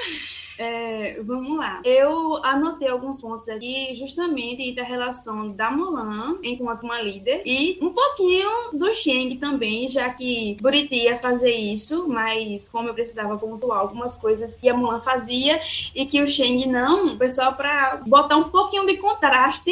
[0.60, 1.82] É, vamos lá.
[1.86, 7.80] Eu anotei alguns pontos aqui, justamente entre a relação da Mulan enquanto uma líder e
[7.82, 13.38] um pouquinho do Sheng também, já que Buriti ia fazer isso, mas como eu precisava
[13.38, 15.62] pontuar algumas coisas que a Mulan fazia
[15.95, 19.72] e que o Sheng não, foi só para botar um pouquinho de contraste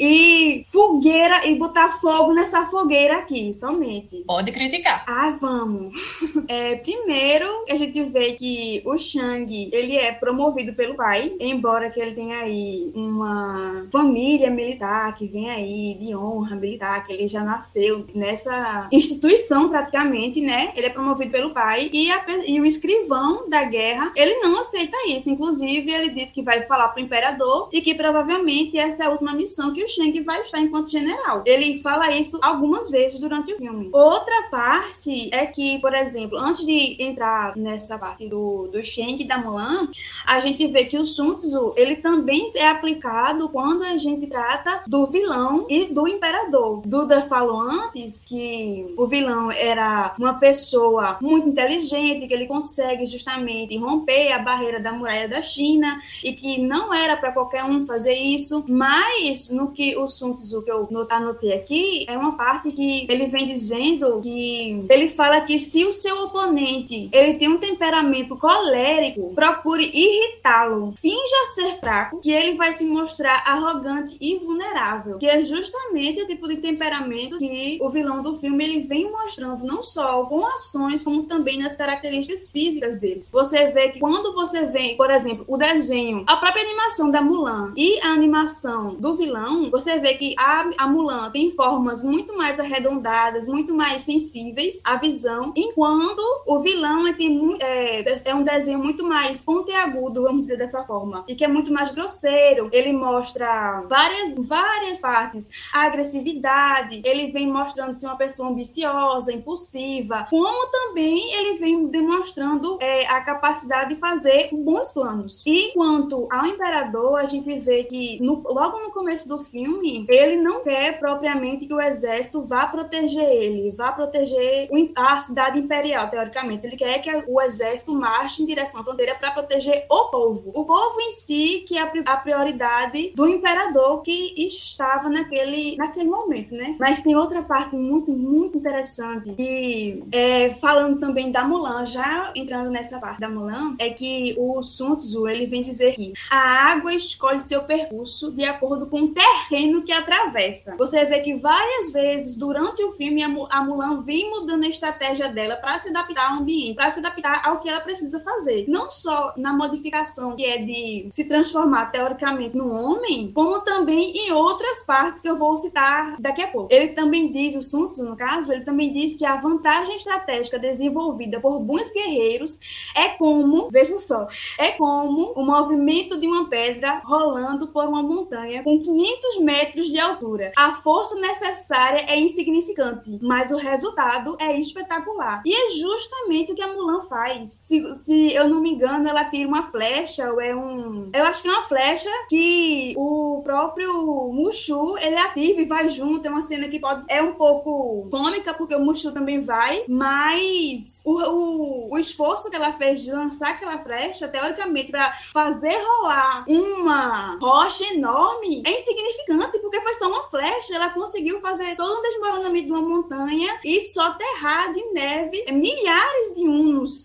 [0.00, 4.24] e fogueira e botar fogo nessa fogueira aqui, somente.
[4.26, 5.04] Pode criticar.
[5.06, 5.92] Ah, vamos.
[6.48, 11.98] É, primeiro, a gente vê que o Shang, ele é promovido pelo pai, embora que
[11.98, 17.42] ele tenha aí uma família militar que vem aí de honra militar, que ele já
[17.42, 20.72] nasceu nessa instituição praticamente, né?
[20.76, 24.96] Ele é promovido pelo pai e, a, e o escrivão da guerra, ele não aceita
[25.08, 25.28] isso.
[25.28, 29.34] Inclusive, ele diz que vai falar pro imperador e que provavelmente essa é a última
[29.34, 31.42] missão que o Shang vai estar enquanto general.
[31.44, 33.88] Ele fala isso algumas vezes durante o filme.
[33.92, 39.38] Outra parte é que, por exemplo, antes de entrar nessa parte do, do Shang da
[39.38, 39.88] Mulan,
[40.26, 44.82] a gente vê que o Sun Tzu, ele também é aplicado quando a gente trata
[44.86, 46.82] do vilão e do imperador.
[46.84, 53.76] Duda falou antes que o vilão era uma pessoa muito inteligente, que ele consegue justamente
[53.76, 58.14] romper a barreira da muralha da China e que não era para qualquer um fazer
[58.14, 63.06] isso, mas no que o Sun Tzu que eu anotei aqui é uma parte que
[63.08, 68.36] ele vem dizendo que ele fala que se o seu oponente ele tem um temperamento
[68.36, 75.26] colérico, procure irritá-lo, finja ser fraco, que ele vai se mostrar arrogante e vulnerável, que
[75.26, 79.82] é justamente o tipo de temperamento que o vilão do filme ele vem mostrando não
[79.82, 83.30] só com ações como também nas características físicas deles.
[83.30, 87.72] Você vê que quando você vê, por exemplo, o desenho, a própria animação da Mulan
[87.76, 92.58] e a animação do vilão, você vê que a, a Mulan tem formas muito mais
[92.58, 98.78] arredondadas, muito mais sensíveis à visão, enquanto o vilão é, tem, é, é um desenho
[98.78, 99.44] muito mais
[99.82, 102.68] pontiagudo, vamos dizer dessa forma, e que é muito mais grosseiro.
[102.72, 110.26] Ele mostra várias, várias partes, a agressividade, ele vem mostrando ser uma pessoa ambiciosa, impulsiva,
[110.30, 115.42] como também ele vem demonstrando é, a capacidade de fazer bons planos.
[115.46, 120.36] E quanto ao imperador, a gente vê que no, logo no começo do filme, ele
[120.36, 126.66] não quer propriamente que o exército vá proteger ele, vá proteger a cidade imperial, teoricamente.
[126.66, 130.50] Ele quer que o exército marche em direção à fronteira para proteger o povo.
[130.54, 136.54] O povo em si, que é a prioridade do imperador que estava naquele, naquele momento,
[136.54, 136.76] né?
[136.78, 142.70] Mas tem outra parte muito, muito interessante, e é, falando também da Mulan, já entrando
[142.70, 146.92] nessa parte da Mulan, é que o Sun Tzu, ele vem dizer que a água
[146.94, 150.76] escolhe seu percurso de acordo com o terreno que atravessa.
[150.76, 155.56] Você vê que várias vezes durante o filme a Mulan vem mudando a estratégia dela
[155.56, 158.64] para se adaptar ao ambiente, para se adaptar ao que ela precisa fazer.
[158.68, 164.32] Não só na modificação que é de se transformar teoricamente num homem, como também em
[164.32, 166.68] outras partes que eu vou citar daqui a pouco.
[166.70, 170.58] Ele também diz, o Sun Tzu, no caso, ele também diz que a vantagem estratégica
[170.58, 172.58] desenvolvida por bons guerreiros
[172.94, 174.26] é como, vejam só,
[174.58, 179.98] é como o movimento de uma pedra rolando por uma montanha com 500 metros de
[179.98, 180.52] altura.
[180.56, 185.42] A força necessária é insignificante, mas o resultado é espetacular.
[185.46, 187.50] E é justamente o que a Mulan faz.
[187.50, 191.10] Se, se eu não me engano, ela tira uma flecha, ou é um.
[191.12, 193.92] Eu acho que é uma flecha que o próprio
[194.32, 196.26] Mushu ele ativa e vai junto.
[196.26, 197.04] É uma cena que pode.
[197.08, 202.56] É um pouco cômica, porque o Mushu também vai, mas o, o, o esforço que
[202.56, 209.58] ela fez de lançar aquela flecha, teoricamente, para fazer rolar uma rocha enorme, é insignificante,
[209.58, 210.74] porque foi só uma flecha.
[210.74, 216.48] Ela conseguiu fazer todo um desmoronamento de uma montanha e soterrar de neve milhares de
[216.48, 217.01] unos.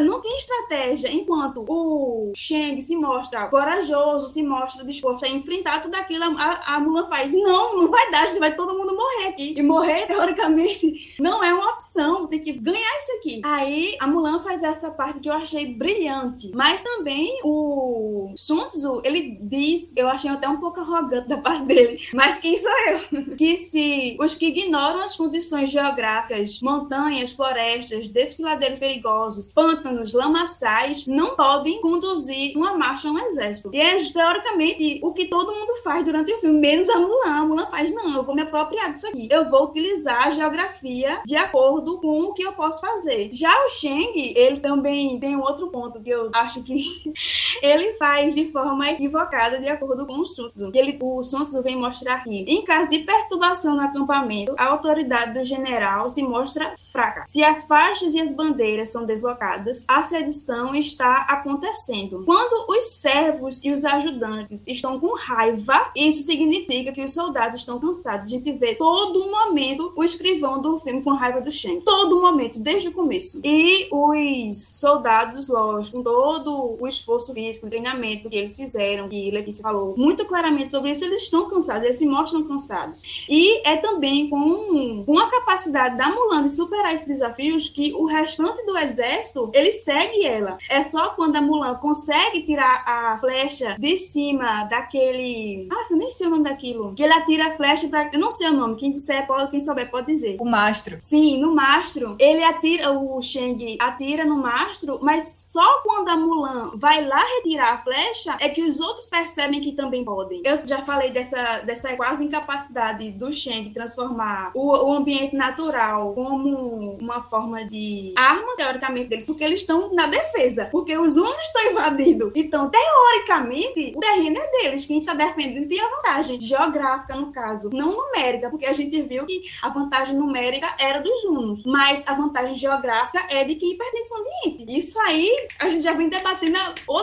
[0.00, 5.94] Não tinha estratégia, enquanto o Shang se mostra corajoso, se mostra disposto a enfrentar tudo
[5.94, 9.54] aquilo, a, a Mulan faz, não, não vai dar, gente vai todo mundo morrer aqui.
[9.56, 13.40] E morrer, teoricamente, não é uma opção, tem que ganhar isso aqui.
[13.44, 19.02] Aí a Mulan faz essa parte que eu achei brilhante, mas também o Sun Tzu,
[19.04, 23.36] ele diz, eu achei até um pouco arrogante da parte dele, mas quem sou eu?
[23.36, 31.34] que se os que ignoram as condições geográficas, montanhas, florestas, desfiladeiros perigosos, pântanos, lamaçais, não
[31.36, 33.70] podem conduzir uma marcha um exército.
[33.72, 37.40] E é teoricamente o que todo mundo faz durante o filme, menos a Mulan.
[37.40, 39.28] A Mulan faz, não, eu vou me apropriar disso aqui.
[39.30, 43.30] Eu vou utilizar a geografia de acordo com o que eu posso fazer.
[43.32, 46.78] Já o Sheng, ele também tem um outro ponto que eu acho que
[47.62, 50.70] ele faz de forma equivocada de acordo com o Sun Tzu.
[50.74, 52.44] Ele, o Sun Tzu vem mostrar aqui.
[52.46, 57.24] Em caso de perturbação no acampamento, a autoridade do general se mostra fraca.
[57.26, 62.22] Se as faixas e as bandeiras são deslocadas, a sedição está acontecendo.
[62.24, 67.78] Quando os servos e os ajudantes estão com raiva, isso significa que os soldados estão
[67.78, 68.32] cansados.
[68.32, 71.80] A gente vê todo momento o escrivão do filme com raiva do Shen.
[71.80, 73.40] Todo momento, desde o começo.
[73.44, 79.30] E os soldados, lógico, com todo o esforço físico, o treinamento que eles fizeram, que
[79.30, 83.26] Letícia falou muito claramente sobre isso, eles estão cansados, eles se mostram cansados.
[83.28, 88.04] E é também com, com a capacidade da Mulan de superar esses desafios que o
[88.04, 90.56] restante do exército, ele segue ela.
[90.68, 95.68] É só quando a Mulan consegue tirar a flecha de cima daquele...
[95.70, 96.94] Ah, eu nem sei o nome daquilo.
[96.94, 98.10] Que ele atira a flecha para...
[98.12, 100.36] Eu não sei o nome, quem disser, pode, quem souber pode dizer.
[100.40, 100.96] O mastro.
[101.00, 102.16] Sim, no mastro.
[102.18, 107.74] Ele atira, o Shang atira no mastro, mas só quando a Mulan vai lá retirar
[107.74, 110.42] a flecha é que os outros percebem que também podem.
[110.44, 116.96] Eu já falei dessa, dessa quase incapacidade do Shang transformar o, o ambiente natural como
[117.00, 120.68] uma forma de arma, teoricamente, deles, porque eles estão na defesa.
[120.70, 122.32] Porque os Hunos estão invadindo.
[122.34, 124.86] Então, teoricamente, o terreno é deles.
[124.86, 129.26] Quem está defendendo tem a vantagem geográfica, no caso, não numérica, porque a gente viu
[129.26, 134.14] que a vantagem numérica era dos Hunos, mas a vantagem geográfica é de quem pertence
[134.14, 134.78] ao ambiente.
[134.78, 136.58] Isso aí, a gente já vem debatendo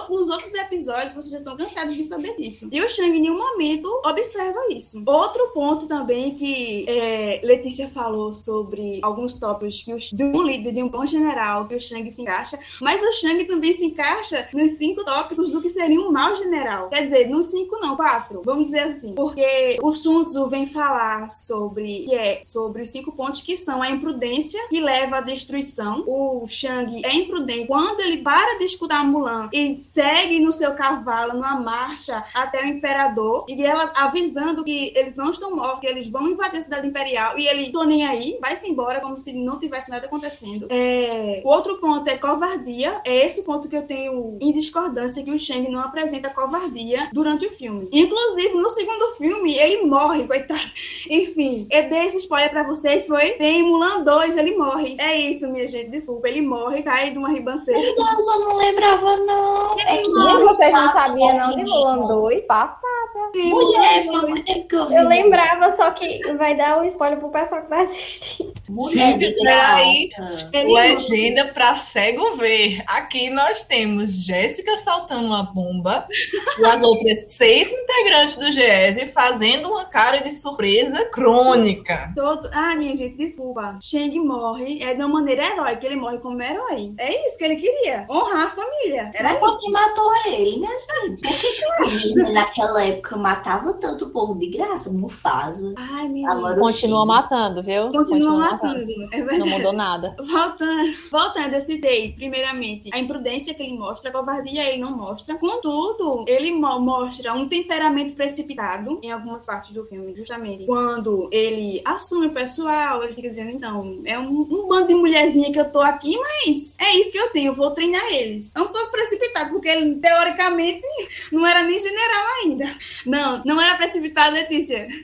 [0.09, 2.69] nos outros episódios, vocês já estão cansados de saber disso.
[2.71, 5.01] E o Shang, em nenhum momento, observa isso.
[5.05, 10.71] Outro ponto também que é, Letícia falou sobre alguns tópicos que o, de um líder,
[10.71, 14.47] de um bom general, que o Shang se encaixa, mas o Shang também se encaixa
[14.53, 16.89] nos cinco tópicos do que seria um mau general.
[16.89, 19.13] Quer dizer, nos cinco não, quatro, vamos dizer assim.
[19.13, 23.81] Porque o Sun Tzu vem falar sobre, que é, sobre os cinco pontos que são
[23.81, 26.03] a imprudência que leva à destruição.
[26.07, 31.33] O Shang é imprudente quando ele para de escutar Mulan e segue no seu cavalo
[31.33, 36.07] numa marcha até o imperador e ela avisando que eles não estão mortos, que eles
[36.07, 39.59] vão invadir a cidade imperial e ele tô nem aí, vai-se embora como se não
[39.59, 40.67] tivesse nada acontecendo.
[40.69, 41.41] É...
[41.43, 43.01] O outro ponto é covardia.
[43.05, 47.09] É esse o ponto que eu tenho em discordância que o Shang não apresenta covardia
[47.13, 47.87] durante o filme.
[47.91, 50.59] Inclusive, no segundo filme, ele morre, coitado.
[51.09, 53.31] Enfim, eu dei esse spoiler pra vocês, foi?
[53.31, 54.95] Tem Mulan 2, ele morre.
[54.97, 56.27] É isso, minha gente, desculpa.
[56.27, 57.79] Ele morre, cai de uma ribanceira.
[57.79, 59.79] Meu Deus, eu não lembrava, não.
[59.79, 62.47] É que Gente, vocês não sabiam não de Mulan 2?
[62.47, 62.85] Passada.
[63.33, 64.29] Sim, Mulher, Mulan faz 2.
[64.29, 64.95] muito tempo que eu vi.
[64.95, 68.53] Eu lembrava, só que vai dar um spoiler pro pessoal que vai assistir.
[68.69, 70.09] Mulher Gente, de peraí.
[70.53, 72.83] Legenda pra cego ver.
[72.87, 76.07] Aqui nós temos Jéssica saltando uma bomba
[76.59, 82.11] e as outras seis integrantes do GES fazendo uma cara de surpresa crônica.
[82.15, 82.49] Todo...
[82.51, 83.77] Ah, minha gente, desculpa.
[83.81, 85.85] Shang morre é de uma maneira heróica.
[85.85, 86.93] Ele morre como herói.
[86.97, 88.05] É isso que ele queria.
[88.09, 89.11] Honrar a família.
[89.13, 89.61] Era Mas isso.
[89.61, 91.21] você matou ele, minha gente.
[91.21, 94.91] Por que, que a Disney naquela época matava tanto o povo de graça?
[94.91, 95.73] Mufasa.
[95.77, 97.91] Ai, minha Agora o Continua matando, viu?
[97.91, 98.85] Continua matando.
[99.11, 99.39] É verdade.
[99.39, 100.15] Não mudou nada.
[100.19, 105.35] Voltando, voltando, eu citei, primeiramente, a imprudência que ele mostra, a covardia ele não mostra.
[105.37, 111.81] Contudo, ele mo- mostra um temperamento precipitado em algumas partes do filme, justamente quando ele
[111.85, 115.71] assume o pessoal, ele fica dizendo, então, é um, um bando de mulherzinha que eu
[115.71, 118.55] tô aqui, mas é isso que eu tenho, vou treinar eles.
[118.55, 120.81] É um pouco precipitado, porque ele, teoricamente,
[121.31, 122.77] não era nem general ainda.
[123.05, 124.87] Não, não era precipitado, Letícia.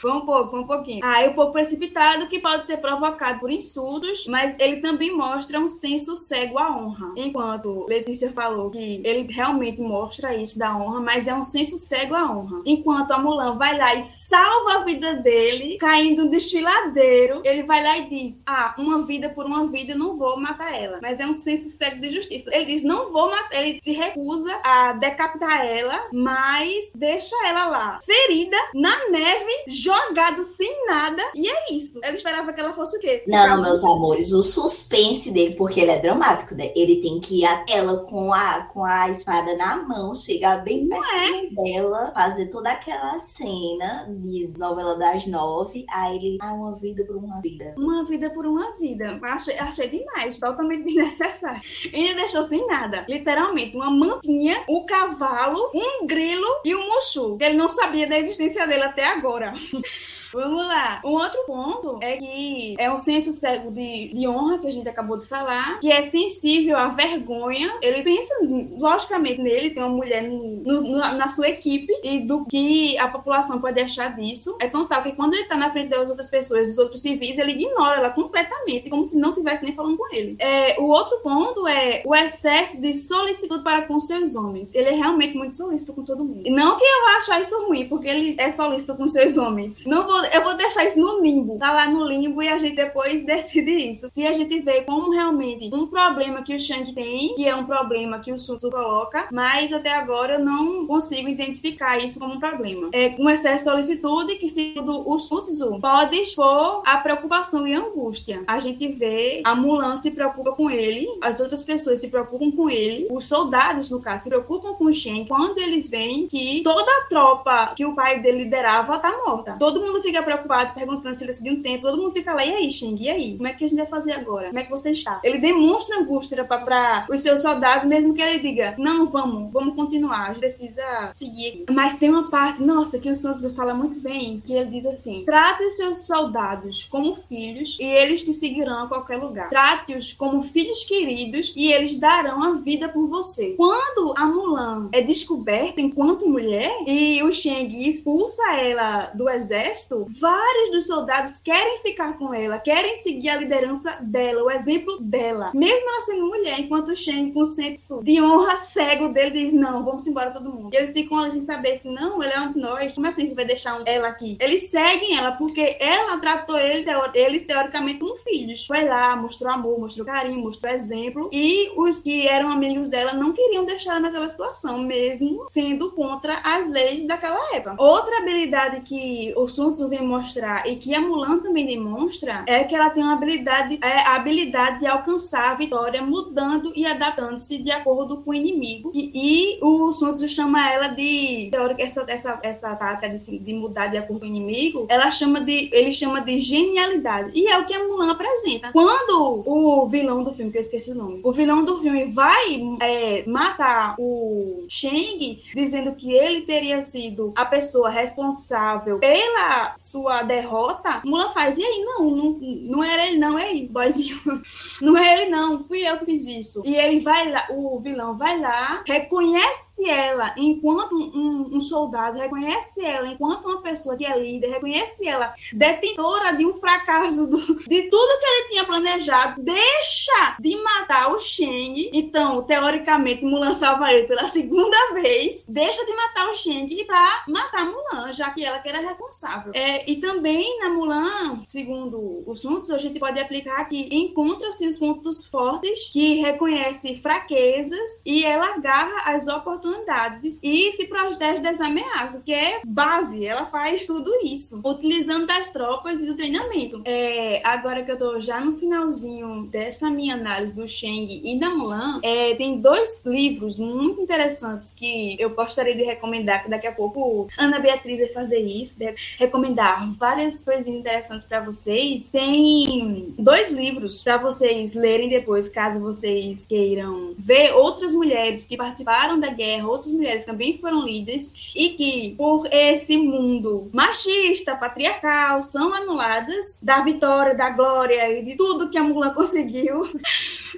[0.00, 1.00] Foi um pouco, foi um pouquinho.
[1.02, 5.58] Ah, é um pouco precipitado que pode ser provocado por insultos, mas ele também mostra
[5.58, 7.12] um senso cego à honra.
[7.16, 12.14] Enquanto Letícia falou que ele realmente mostra isso da honra, mas é um senso cego
[12.14, 12.60] à honra.
[12.66, 17.82] Enquanto a Mulan vai lá e salva a vida dele, caindo um desfiladeiro, ele vai
[17.82, 20.98] lá e diz: Ah, uma vida por uma vida, eu não vou matar ela.
[21.00, 22.50] Mas é um senso cego de justiça.
[22.52, 23.62] Ele diz: Não vou matar.
[23.62, 30.86] Ele se recusa a decapitar ela, mas deixa ela lá, ferida, na neve, jogado sem
[30.86, 31.22] nada.
[31.34, 31.98] E é isso.
[32.04, 33.24] Ele esperava que ela fosse o quê?
[33.26, 36.72] Não, meus amores, o suspense dele, porque ele é dramático, né?
[36.74, 40.88] Ele tem que ir até ela com a, com a espada na mão, chegar bem
[40.88, 47.04] perto dela, fazer toda aquela cena de novela das nove, aí ele, ah, uma vida
[47.04, 47.74] por uma vida.
[47.76, 49.18] Uma vida por uma vida.
[49.22, 51.60] Achei, achei demais, totalmente desnecessário.
[51.92, 53.04] Ele deixou sem nada.
[53.08, 57.36] Literalmente, uma mantinha, um cavalo, um grilo e um Mushu.
[57.36, 59.52] Que ele não sabia da existência dele até agora.
[60.32, 61.00] Vamos lá.
[61.04, 64.88] Um outro ponto é que é um senso cego de, de honra que a gente
[64.88, 67.72] acabou de falar, que é sensível à vergonha.
[67.82, 68.34] Ele pensa,
[68.78, 73.60] logicamente, nele, tem uma mulher no- no- na- sua equipe e do que a população
[73.60, 74.56] pode achar disso.
[74.60, 77.36] É tão tal que quando ele tá na frente das outras pessoas, dos outros civis,
[77.38, 80.36] ele ignora ela completamente, como se não estivesse nem falando com ele.
[80.38, 84.74] É, o outro ponto é o excesso de solicitude para com seus homens.
[84.74, 86.42] Ele é realmente muito solícito com todo mundo.
[86.44, 89.84] E não que eu vá achar isso ruim, porque ele é solícito com seus homens.
[89.84, 91.58] Não vou, eu vou deixar isso no limbo.
[91.58, 94.08] Tá lá no limbo e a gente depois decide isso.
[94.10, 97.64] Se a gente vê como realmente um problema que o Shang tem, que é um
[97.64, 102.40] problema que o Sun coloca, mas até agora eu não consigo identificar isso como um
[102.40, 102.90] problema.
[102.92, 107.74] É um excesso de solicitude que, segundo o Sun Tzu, pode expor a preocupação e
[107.74, 108.42] a angústia.
[108.46, 112.70] A gente vê a Mulan se preocupa com ele, as outras pessoas se preocupam com
[112.70, 116.90] ele, os soldados, no caso, se preocupam com o Shen quando eles veem que toda
[116.90, 119.56] a tropa que o pai dele liderava tá morta.
[119.58, 122.44] Todo mundo fica preocupado, perguntando se ele precisa de um tempo, todo mundo fica lá,
[122.44, 123.36] e aí, Shang, e aí?
[123.36, 124.48] Como é que a gente vai fazer agora?
[124.48, 125.20] Como é que você está?
[125.22, 130.24] Ele demonstra angústia para os seus soldados, mesmo que ele diga, não, vamos, vamos continuar,
[130.24, 131.48] a gente precisa seguir.
[131.48, 134.70] aqui." Mas tem uma parte, nossa, que o Sun Tzu fala muito bem, que ele
[134.70, 139.48] diz assim, trate os seus soldados como filhos e eles te seguirão a qualquer lugar.
[139.48, 143.54] Trate-os como filhos queridos e eles darão a vida por você.
[143.56, 150.70] Quando a Mulan é descoberta enquanto mulher e o Shang expulsa ela do exército, vários
[150.70, 155.52] dos soldados querem ficar com ela, querem seguir a liderança dela, o exemplo dela.
[155.54, 159.84] Mesmo ela sendo mulher, enquanto Shen, com o senso de honra cego dele, diz: Não,
[159.84, 160.70] vamos embora todo mundo.
[160.72, 162.92] E eles ficam ali sem saber se não, ele é um de nós.
[162.92, 164.36] Como assim a gente vai deixar ela aqui?
[164.40, 166.84] Eles seguem ela porque ela tratou ele,
[167.14, 168.66] eles teoricamente como filhos.
[168.66, 171.28] Foi lá, mostrou amor, mostrou carinho, mostrou exemplo.
[171.32, 176.36] E os que eram amigos dela não queriam deixar ela naquela situação, mesmo sendo contra
[176.42, 177.76] as leis daquela época.
[177.78, 182.64] Outra habilidade que o Sun Tzu vem mostrar e que a Mulan também demonstra é
[182.64, 187.58] que ela tem uma habilidade, é a habilidade de alcançar a vitória mudando e adaptando-se
[187.58, 188.90] de acordo com o inimigo.
[188.94, 193.54] E, e o Sun Tzu chama ela de, teórica, essa, essa, essa tática de, de
[193.54, 197.32] mudar de acordo com o inimigo, ela chama de, ele chama de genialidade.
[197.34, 198.72] E é o que a Mulan apresenta.
[198.72, 202.60] Quando o vilão do filme, que eu esqueci o nome, o vilão do filme vai
[202.80, 211.02] é, matar o Shang, dizendo que ele teria sido a pessoa responsável pela sua derrota,
[211.04, 214.42] Mulan faz, e aí, não, não, não era ele não, ei, boyzinho,
[214.80, 216.62] não é ele não, fui eu que fiz isso.
[216.64, 222.84] E ele vai lá, o vilão vai lá, reconhece ela enquanto um, um soldado, reconhece
[222.84, 227.82] ela enquanto uma pessoa que é líder, reconhece ela detentora de um fracasso do, de
[227.82, 231.90] tudo que ele tinha planejado, deixa de matar o Shang.
[231.92, 237.66] Então, teoricamente, Mulan salva ele pela segunda vez, deixa de matar o Shang pra matar
[237.66, 239.52] Mulan, já que ela que era responsável.
[239.54, 244.78] É, e também na Mulan, segundo os assuntos, a gente pode aplicar que encontra-se os
[244.78, 252.22] pontos fortes, que reconhece fraquezas e ela agarra as oportunidades e se protege das ameaças,
[252.22, 253.26] que é base.
[253.26, 256.82] Ela faz tudo isso, utilizando das tropas e do treinamento.
[256.84, 261.50] É, agora que eu tô já no finalzinho dessa minha análise do Shang e da
[261.50, 266.72] Mulan, é, tem dois livros muito interessantes que eu gostaria de recomendar, que daqui a
[266.72, 268.78] pouco Ana Beatriz vai fazer isso,
[269.18, 269.55] recomendar
[269.98, 272.10] várias coisas interessantes para vocês.
[272.10, 279.18] Tem dois livros para vocês lerem depois, caso vocês queiram ver outras mulheres que participaram
[279.18, 285.40] da guerra, outras mulheres que também foram líderes e que, por esse mundo machista, patriarcal,
[285.42, 289.82] são anuladas da vitória, da glória e de tudo que a Mulan conseguiu.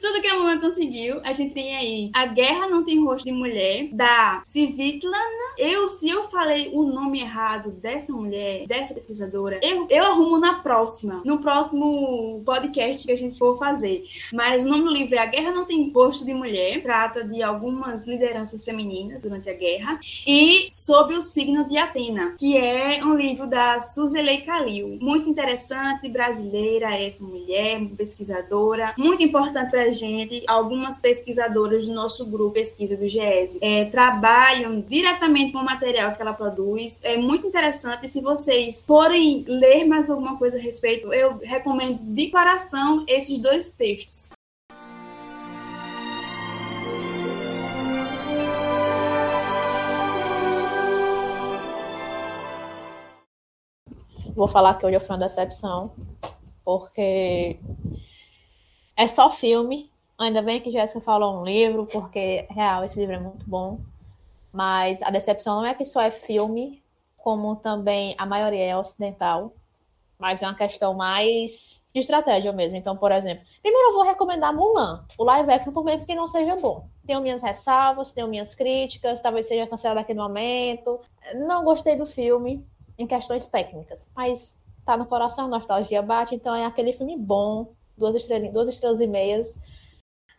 [0.01, 1.21] tudo que a Mulan conseguiu.
[1.25, 5.55] A gente tem aí A Guerra Não Tem Rosto de Mulher, da Civitlana.
[5.57, 10.61] Eu, se eu falei o nome errado dessa mulher, dessa pesquisadora, eu, eu arrumo na
[10.61, 14.05] próxima, no próximo podcast que a gente for fazer.
[14.33, 17.43] Mas o nome do livro é A Guerra Não Tem Rosto de Mulher, trata de
[17.43, 23.15] algumas lideranças femininas durante a guerra, e Sob o Signo de Atena, que é um
[23.15, 24.99] livro da Suzele Kalil.
[25.01, 30.43] Muito interessante, brasileira, essa mulher, pesquisadora, muito importante para a gente.
[30.47, 36.21] Algumas pesquisadoras do nosso grupo pesquisa do GES é, trabalham diretamente com o material que
[36.21, 37.01] ela produz.
[37.05, 38.09] É muito interessante.
[38.09, 43.73] Se vocês forem ler mais alguma coisa a respeito, eu recomendo de coração esses dois
[43.73, 44.31] textos.
[54.35, 55.91] Vou falar que hoje foi uma decepção,
[56.65, 57.59] porque
[58.97, 59.91] é só filme.
[60.17, 63.81] Ainda bem que Jéssica falou um livro, porque, real, esse livro é muito bom.
[64.53, 66.81] Mas a decepção não é que só é filme,
[67.19, 69.53] como também a maioria é ocidental.
[70.19, 72.77] Mas é uma questão mais de estratégia mesmo.
[72.77, 76.27] Então, por exemplo, primeiro eu vou recomendar Mulan, o live action, por meio que não
[76.27, 76.89] seja bom.
[77.07, 81.01] Tenho minhas ressalvas, tenho minhas críticas, talvez seja cancelado naquele momento.
[81.47, 82.67] Não gostei do filme
[82.99, 88.15] em questões técnicas, mas tá no coração, nostalgia bate, então é aquele filme bom, duas
[88.15, 89.57] estrelas, duas estrelas e meias.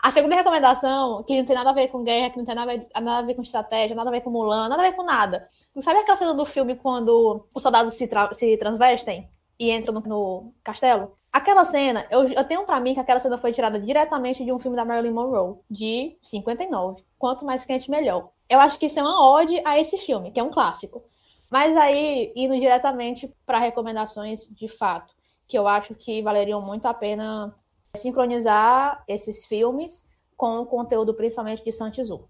[0.01, 2.71] A segunda recomendação, que não tem nada a ver com guerra, que não tem nada
[2.71, 4.95] a ver, nada a ver com estratégia, nada a ver com Mulan, nada a ver
[4.95, 5.45] com nada.
[5.81, 9.29] Sabe aquela cena do filme quando os soldados se, tra se transvestem
[9.59, 11.11] e entram no, no castelo?
[11.33, 14.57] Aquela cena, eu, eu tenho pra mim que aquela cena foi tirada diretamente de um
[14.57, 17.03] filme da Marilyn Monroe, de 59.
[17.17, 18.29] Quanto mais quente, melhor.
[18.47, 21.03] Eu acho que isso é uma ode a esse filme, que é um clássico.
[21.49, 25.13] Mas aí, indo diretamente para recomendações de fato,
[25.45, 27.53] que eu acho que valeriam muito a pena
[27.95, 32.27] sincronizar esses filmes com o conteúdo principalmente de Santizu.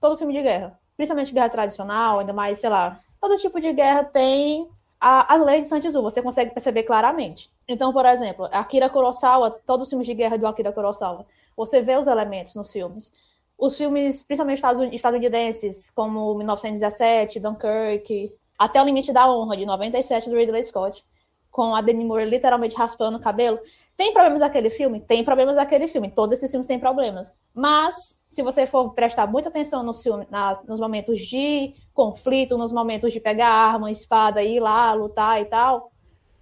[0.00, 4.04] Todo filme de guerra, principalmente guerra tradicional, ainda mais, sei lá, todo tipo de guerra
[4.04, 4.68] tem
[5.00, 7.50] a, as leis de Santizu, você consegue perceber claramente.
[7.66, 11.96] Então, por exemplo, Akira Kurosawa, todos os filmes de guerra do Akira Kurosawa, você vê
[11.96, 13.12] os elementos nos filmes.
[13.58, 14.62] Os filmes, principalmente
[14.94, 21.04] estadunidenses, como 1917, Dunkirk, Até o Limite da Honra, de 97, do Ridley Scott,
[21.50, 23.58] com a Demi Moore literalmente raspando o cabelo,
[24.00, 24.98] tem problemas daquele filme?
[24.98, 26.10] Tem problemas daquele filme.
[26.10, 27.36] Todos esses filmes têm problemas.
[27.52, 32.72] Mas, se você for prestar muita atenção no filme, nas, nos momentos de conflito, nos
[32.72, 35.92] momentos de pegar arma, espada, ir lá, lutar e tal,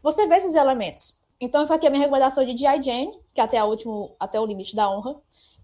[0.00, 1.20] você vê esses elementos.
[1.40, 2.80] Então, fica aqui a minha recomendação de G.I.
[2.80, 5.16] Jane, que é até, a último, até o limite da honra.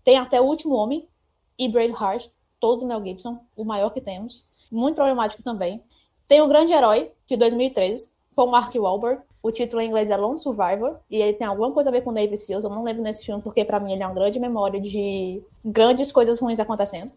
[0.03, 1.09] Tem até o último homem
[1.57, 2.27] e Braveheart,
[2.59, 4.51] todos do Mel Gibson, o maior que temos.
[4.69, 5.81] Muito problemático também.
[6.27, 9.23] Tem o Grande Herói, de 2013, com Mark Wahlberg.
[9.45, 12.11] O título em inglês é Lone Survivor, e ele tem alguma coisa a ver com
[12.11, 12.65] Navy Seals.
[12.65, 16.11] Eu não lembro nesse filme, porque para mim ele é uma grande memória de grandes
[16.11, 17.13] coisas ruins acontecendo.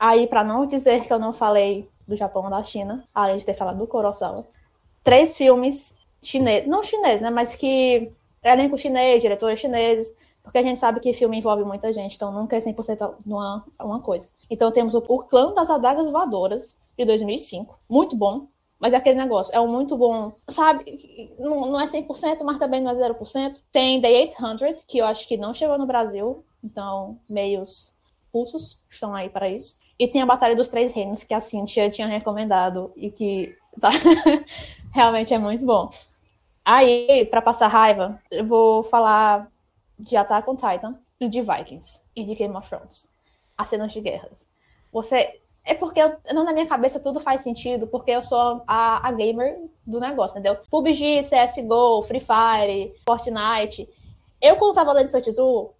[0.00, 3.44] Aí, para não dizer que eu não falei do Japão ou da China, além de
[3.44, 4.46] ter falado do Kurosawa,
[5.04, 8.10] três filmes chineses, não chineses, né, mas que
[8.42, 12.56] elenco chinês, diretores chineses, porque a gente sabe que filme envolve muita gente, então nunca
[12.56, 14.30] é 100% uma, uma coisa.
[14.48, 18.46] Então temos o, o Clã das Adagas Voadoras, de 2005, muito bom,
[18.78, 21.34] mas é aquele negócio, é um muito bom, sabe?
[21.38, 23.56] Não, não é 100%, mas também não é 0%.
[23.72, 27.94] Tem The 800, que eu acho que não chegou no Brasil, então meios
[28.32, 29.78] russos estão aí para isso.
[29.98, 33.90] E tem a Batalha dos Três Reinos, que a Cintia tinha recomendado e que tá...
[34.92, 35.90] realmente é muito bom.
[36.64, 39.50] Aí, para passar raiva, eu vou falar
[39.98, 43.14] de Attack on Titan e de Vikings e de Game of Thrones.
[43.56, 44.48] As cenas de guerras.
[44.92, 45.40] Você.
[45.66, 49.10] É porque eu, não, na minha cabeça tudo faz sentido, porque eu sou a, a
[49.10, 50.56] gamer do negócio, entendeu?
[50.70, 53.88] PUBG, CSGO, Free Fire, Fortnite.
[54.40, 55.70] Eu, quando tava lendo Sotizu,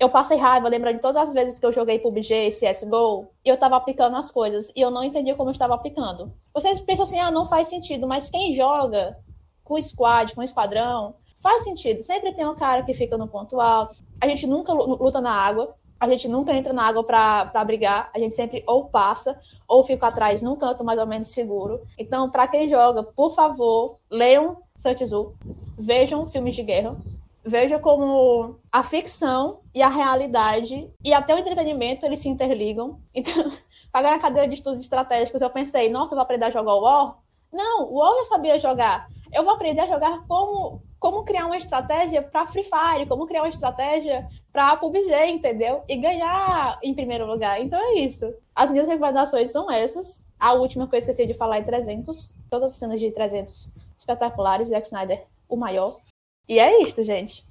[0.00, 3.56] eu passei raiva lembrando de todas as vezes que eu joguei PUBG, CSGO, e eu
[3.56, 6.32] tava aplicando as coisas, e eu não entendia como eu estava aplicando.
[6.52, 9.16] Vocês pensam assim, ah, não faz sentido, mas quem joga
[9.62, 12.02] com squad, com esquadrão, faz sentido.
[12.02, 13.92] Sempre tem um cara que fica no ponto alto.
[14.20, 18.18] A gente nunca luta na água, a gente nunca entra na água para brigar, a
[18.18, 21.80] gente sempre ou passa ou fica atrás num canto mais ou menos seguro.
[21.98, 25.34] Então, para quem joga, por favor, leiam Santizu,
[25.78, 26.96] vejam filmes de guerra,
[27.44, 33.00] veja como a ficção e a realidade e até o entretenimento eles se interligam.
[33.14, 33.50] Então,
[33.90, 36.82] pagar a cadeira de estudos estratégicos, eu pensei, nossa, eu vou aprender a jogar o
[36.82, 37.18] War?
[37.52, 39.08] Não, o War eu sabia jogar.
[39.32, 43.42] Eu vou aprender a jogar como como criar uma estratégia para Free Fire, como criar
[43.42, 45.84] uma estratégia para PUBG, entendeu?
[45.88, 47.60] E ganhar em primeiro lugar.
[47.60, 48.32] Então é isso.
[48.54, 50.26] As minhas recomendações são essas.
[50.38, 52.34] A última que eu esqueci de falar é 300.
[52.50, 54.68] Todas as cenas de 300 espetaculares.
[54.68, 56.00] Zack Snyder, o maior.
[56.48, 57.44] E é isto, gente.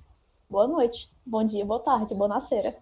[0.50, 2.78] Boa noite, bom dia, boa tarde, boa nasceira.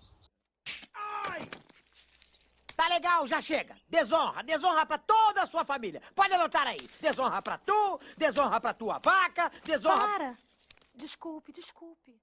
[2.76, 3.76] Tá legal, já chega.
[3.88, 6.02] Desonra, desonra pra toda a sua família.
[6.14, 6.90] Pode anotar aí.
[7.00, 9.98] Desonra pra tu, desonra pra tua vaca, desonra...
[9.98, 10.53] Para!
[10.96, 12.12] Desculpe, desculpe.